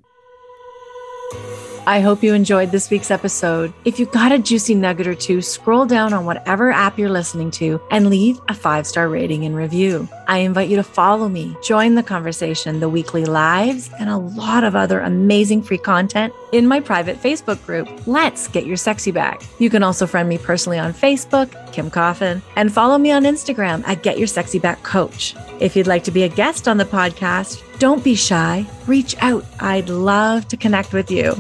I 1.85 1.99
hope 1.99 2.23
you 2.23 2.33
enjoyed 2.33 2.71
this 2.71 2.91
week's 2.91 3.11
episode. 3.11 3.73
If 3.85 3.99
you 3.99 4.07
got 4.07 4.31
a 4.31 4.39
juicy 4.39 4.77
nugget 4.77 5.09
or 5.09 5.17
two, 5.17 5.43
scroll 5.43 5.85
down 5.85 6.13
on 6.13 6.25
whatever 6.25 6.71
app 6.71 6.97
you're 6.97 7.11
listening 7.11 7.51
to 7.53 7.81
and 7.91 8.09
leave 8.09 8.41
a 8.49 8.55
five 8.55 8.87
star 8.87 9.09
rating 9.09 9.45
and 9.45 9.57
review. 9.57 10.09
I 10.29 10.39
invite 10.39 10.69
you 10.69 10.77
to 10.77 10.85
follow 10.85 11.29
me, 11.29 11.57
join 11.61 11.97
the 11.97 12.03
conversation, 12.05 12.79
the 12.79 12.89
weekly 12.89 13.25
lives, 13.25 13.91
and 13.99 14.09
a 14.09 14.17
lot 14.17 14.63
of 14.63 14.77
other 14.77 15.01
amazing 15.01 15.63
free 15.65 15.79
content 15.79 16.33
in 16.53 16.69
my 16.69 16.79
private 16.79 17.21
Facebook 17.21 17.65
group. 17.67 17.89
Let's 18.07 18.47
get 18.47 18.65
your 18.65 18.77
sexy 18.77 19.11
back. 19.11 19.43
You 19.59 19.69
can 19.69 19.83
also 19.83 20.07
friend 20.07 20.29
me 20.29 20.39
personally 20.39 20.79
on 20.79 20.95
Facebook, 20.95 21.73
Kim 21.73 21.91
Coffin, 21.91 22.43
and 22.55 22.73
follow 22.73 22.97
me 22.97 23.11
on 23.11 23.25
Instagram 23.25 23.83
at 23.89 24.05
Get 24.05 24.19
Your 24.19 24.29
Sexy 24.29 24.61
Back 24.61 24.85
Coach. 24.85 25.35
If 25.59 25.75
you'd 25.75 25.89
like 25.89 26.05
to 26.05 26.13
be 26.13 26.23
a 26.23 26.29
guest 26.29 26.69
on 26.69 26.77
the 26.77 26.85
podcast, 26.85 27.61
don't 27.83 28.05
be 28.05 28.15
shy, 28.15 28.65
reach 28.87 29.17
out. 29.19 29.45
I'd 29.59 29.89
love 29.89 30.47
to 30.51 30.57
connect 30.57 30.93
with 30.93 31.11
you. 31.11 31.35